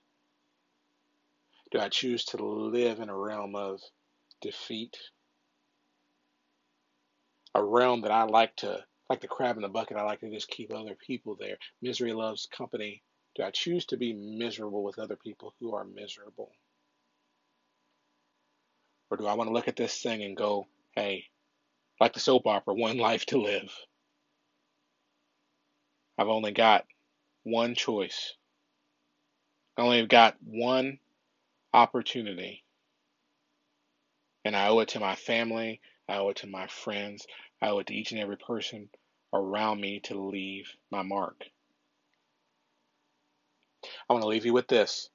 Do 1.70 1.80
I 1.80 1.88
choose 1.88 2.24
to 2.26 2.36
live 2.36 3.00
in 3.00 3.08
a 3.08 3.16
realm 3.16 3.54
of 3.54 3.80
defeat? 4.40 4.96
A 7.54 7.64
realm 7.64 8.02
that 8.02 8.10
I 8.10 8.24
like 8.24 8.56
to, 8.56 8.84
like 9.08 9.20
the 9.20 9.28
crab 9.28 9.56
in 9.56 9.62
the 9.62 9.68
bucket, 9.68 9.96
I 9.96 10.02
like 10.02 10.20
to 10.20 10.30
just 10.30 10.48
keep 10.48 10.72
other 10.72 10.96
people 11.06 11.36
there. 11.38 11.56
Misery 11.80 12.12
loves 12.12 12.46
company. 12.46 13.02
Do 13.36 13.42
I 13.42 13.50
choose 13.50 13.86
to 13.86 13.96
be 13.96 14.12
miserable 14.12 14.84
with 14.84 14.98
other 14.98 15.16
people 15.16 15.54
who 15.58 15.74
are 15.74 15.84
miserable? 15.84 16.52
Or 19.10 19.16
do 19.16 19.26
I 19.26 19.34
want 19.34 19.48
to 19.48 19.54
look 19.54 19.68
at 19.68 19.76
this 19.76 20.00
thing 20.00 20.22
and 20.22 20.36
go, 20.36 20.66
hey, 20.94 21.26
like 22.00 22.12
the 22.12 22.20
soap 22.20 22.46
opera, 22.46 22.74
one 22.76 22.98
life 22.98 23.26
to 23.26 23.40
live? 23.40 23.72
I've 26.18 26.28
only 26.28 26.52
got 26.52 26.84
one 27.44 27.74
choice. 27.74 28.34
I 29.76 29.82
only 29.82 29.98
have 29.98 30.08
got 30.08 30.36
one 30.44 30.98
opportunity. 31.72 32.64
And 34.44 34.56
I 34.56 34.68
owe 34.68 34.80
it 34.80 34.88
to 34.88 35.00
my 35.00 35.14
family, 35.14 35.80
I 36.08 36.16
owe 36.16 36.30
it 36.30 36.36
to 36.38 36.46
my 36.46 36.66
friends, 36.66 37.26
I 37.62 37.68
owe 37.68 37.78
it 37.78 37.86
to 37.86 37.94
each 37.94 38.12
and 38.12 38.20
every 38.20 38.36
person 38.36 38.88
around 39.32 39.80
me 39.80 40.00
to 40.04 40.20
leave 40.20 40.70
my 40.90 41.02
mark. 41.02 41.44
I 44.08 44.12
want 44.12 44.22
to 44.22 44.28
leave 44.28 44.46
you 44.46 44.52
with 44.52 44.68
this. 44.68 45.08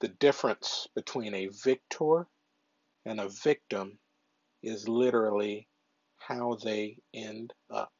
The 0.00 0.08
difference 0.08 0.86
between 0.94 1.34
a 1.34 1.48
victor 1.48 2.26
and 3.06 3.20
a 3.20 3.28
victim 3.28 3.98
is 4.62 4.88
literally 4.88 5.66
how 6.18 6.58
they 6.62 6.98
end 7.12 7.52
up. 7.70 7.92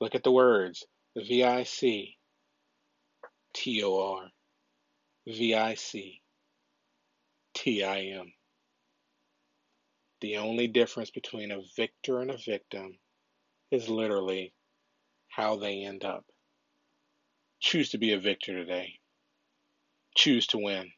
Look 0.00 0.14
at 0.14 0.24
the 0.24 0.32
words 0.32 0.84
V 1.16 1.44
I 1.44 1.62
C 1.62 2.16
T 3.52 3.82
O 3.84 4.14
R, 4.16 4.30
V 5.28 5.54
I 5.54 5.74
C 5.74 6.20
T 7.54 7.84
I 7.84 8.00
M. 8.18 8.32
The 10.20 10.38
only 10.38 10.66
difference 10.66 11.10
between 11.10 11.52
a 11.52 11.60
victor 11.76 12.20
and 12.20 12.32
a 12.32 12.36
victim 12.36 12.98
is 13.70 13.88
literally 13.88 14.54
how 15.28 15.56
they 15.56 15.84
end 15.84 16.04
up. 16.04 16.24
Choose 17.60 17.90
to 17.90 17.98
be 17.98 18.12
a 18.12 18.18
victor 18.18 18.52
today. 18.52 18.98
Choose 20.16 20.48
to 20.48 20.58
win. 20.58 20.90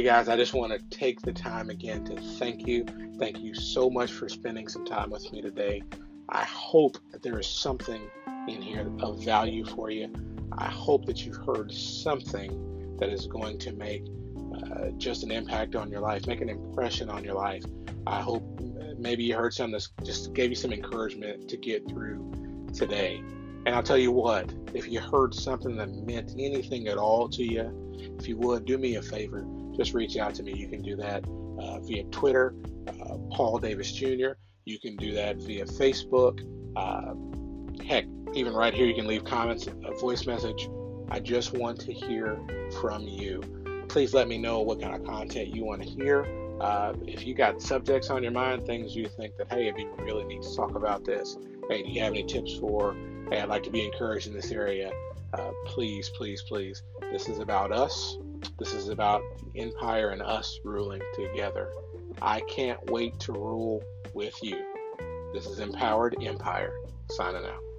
Hey 0.00 0.06
guys, 0.06 0.30
I 0.30 0.36
just 0.38 0.54
want 0.54 0.72
to 0.72 0.78
take 0.98 1.20
the 1.20 1.30
time 1.30 1.68
again 1.68 2.06
to 2.06 2.16
thank 2.38 2.66
you. 2.66 2.86
Thank 3.18 3.40
you 3.40 3.52
so 3.52 3.90
much 3.90 4.10
for 4.10 4.30
spending 4.30 4.66
some 4.66 4.86
time 4.86 5.10
with 5.10 5.30
me 5.30 5.42
today. 5.42 5.82
I 6.26 6.44
hope 6.44 6.96
that 7.12 7.22
there 7.22 7.38
is 7.38 7.46
something 7.46 8.00
in 8.48 8.62
here 8.62 8.90
of 9.02 9.22
value 9.22 9.62
for 9.62 9.90
you. 9.90 10.10
I 10.56 10.68
hope 10.68 11.04
that 11.04 11.26
you've 11.26 11.36
heard 11.44 11.70
something 11.70 12.96
that 12.98 13.10
is 13.10 13.26
going 13.26 13.58
to 13.58 13.72
make 13.72 14.06
uh, 14.54 14.88
just 14.96 15.22
an 15.22 15.30
impact 15.30 15.76
on 15.76 15.90
your 15.90 16.00
life, 16.00 16.26
make 16.26 16.40
an 16.40 16.48
impression 16.48 17.10
on 17.10 17.22
your 17.22 17.34
life. 17.34 17.66
I 18.06 18.22
hope 18.22 18.42
maybe 18.96 19.24
you 19.24 19.36
heard 19.36 19.52
something 19.52 19.72
that 19.72 20.06
just 20.06 20.32
gave 20.32 20.48
you 20.48 20.56
some 20.56 20.72
encouragement 20.72 21.46
to 21.46 21.58
get 21.58 21.86
through 21.86 22.70
today. 22.72 23.22
And 23.66 23.74
I'll 23.74 23.82
tell 23.82 23.98
you 23.98 24.12
what, 24.12 24.50
if 24.72 24.88
you 24.88 25.00
heard 25.00 25.34
something 25.34 25.76
that 25.76 25.90
meant 25.90 26.32
anything 26.38 26.88
at 26.88 26.96
all 26.96 27.28
to 27.28 27.44
you, 27.44 28.16
if 28.18 28.26
you 28.26 28.38
would 28.38 28.64
do 28.64 28.78
me 28.78 28.94
a 28.94 29.02
favor, 29.02 29.44
just 29.80 29.94
reach 29.94 30.18
out 30.18 30.34
to 30.34 30.42
me. 30.42 30.52
You 30.52 30.68
can 30.68 30.82
do 30.82 30.94
that 30.96 31.24
uh, 31.58 31.80
via 31.80 32.04
Twitter, 32.04 32.54
uh, 32.86 33.16
Paul 33.30 33.58
Davis 33.58 33.90
Jr. 33.90 34.32
You 34.66 34.78
can 34.78 34.94
do 34.96 35.12
that 35.14 35.38
via 35.38 35.64
Facebook. 35.64 36.40
Uh, 36.76 37.14
heck, 37.82 38.04
even 38.34 38.52
right 38.52 38.74
here, 38.74 38.84
you 38.84 38.94
can 38.94 39.06
leave 39.06 39.24
comments, 39.24 39.68
a 39.68 39.94
voice 39.94 40.26
message. 40.26 40.68
I 41.10 41.18
just 41.18 41.54
want 41.54 41.80
to 41.80 41.94
hear 41.94 42.38
from 42.78 43.04
you. 43.04 43.40
Please 43.88 44.12
let 44.12 44.28
me 44.28 44.36
know 44.36 44.60
what 44.60 44.82
kind 44.82 44.94
of 44.94 45.02
content 45.02 45.48
you 45.48 45.64
want 45.64 45.82
to 45.82 45.88
hear. 45.88 46.26
Uh, 46.60 46.92
if 47.06 47.26
you 47.26 47.34
got 47.34 47.62
subjects 47.62 48.10
on 48.10 48.22
your 48.22 48.32
mind, 48.32 48.66
things 48.66 48.94
you 48.94 49.08
think 49.08 49.34
that, 49.38 49.50
hey, 49.50 49.66
if 49.66 49.78
you 49.78 49.90
really 49.98 50.24
need 50.24 50.42
to 50.42 50.54
talk 50.54 50.74
about 50.74 51.06
this, 51.06 51.38
hey, 51.70 51.82
do 51.82 51.88
you 51.88 52.02
have 52.02 52.12
any 52.12 52.22
tips 52.22 52.54
for, 52.58 52.94
hey, 53.30 53.40
I'd 53.40 53.48
like 53.48 53.62
to 53.62 53.70
be 53.70 53.82
encouraged 53.82 54.26
in 54.26 54.34
this 54.34 54.50
area, 54.52 54.92
uh, 55.32 55.52
please, 55.64 56.10
please, 56.10 56.42
please. 56.42 56.82
This 57.10 57.30
is 57.30 57.38
about 57.38 57.72
us. 57.72 58.18
This 58.58 58.74
is 58.74 58.88
about 58.88 59.22
the 59.38 59.60
empire 59.60 60.10
and 60.10 60.22
us 60.22 60.60
ruling 60.64 61.02
together. 61.14 61.72
I 62.22 62.40
can't 62.40 62.90
wait 62.90 63.18
to 63.20 63.32
rule 63.32 63.82
with 64.14 64.36
you. 64.42 64.64
This 65.32 65.46
is 65.46 65.58
Empowered 65.60 66.16
Empire, 66.22 66.74
signing 67.10 67.44
out. 67.44 67.69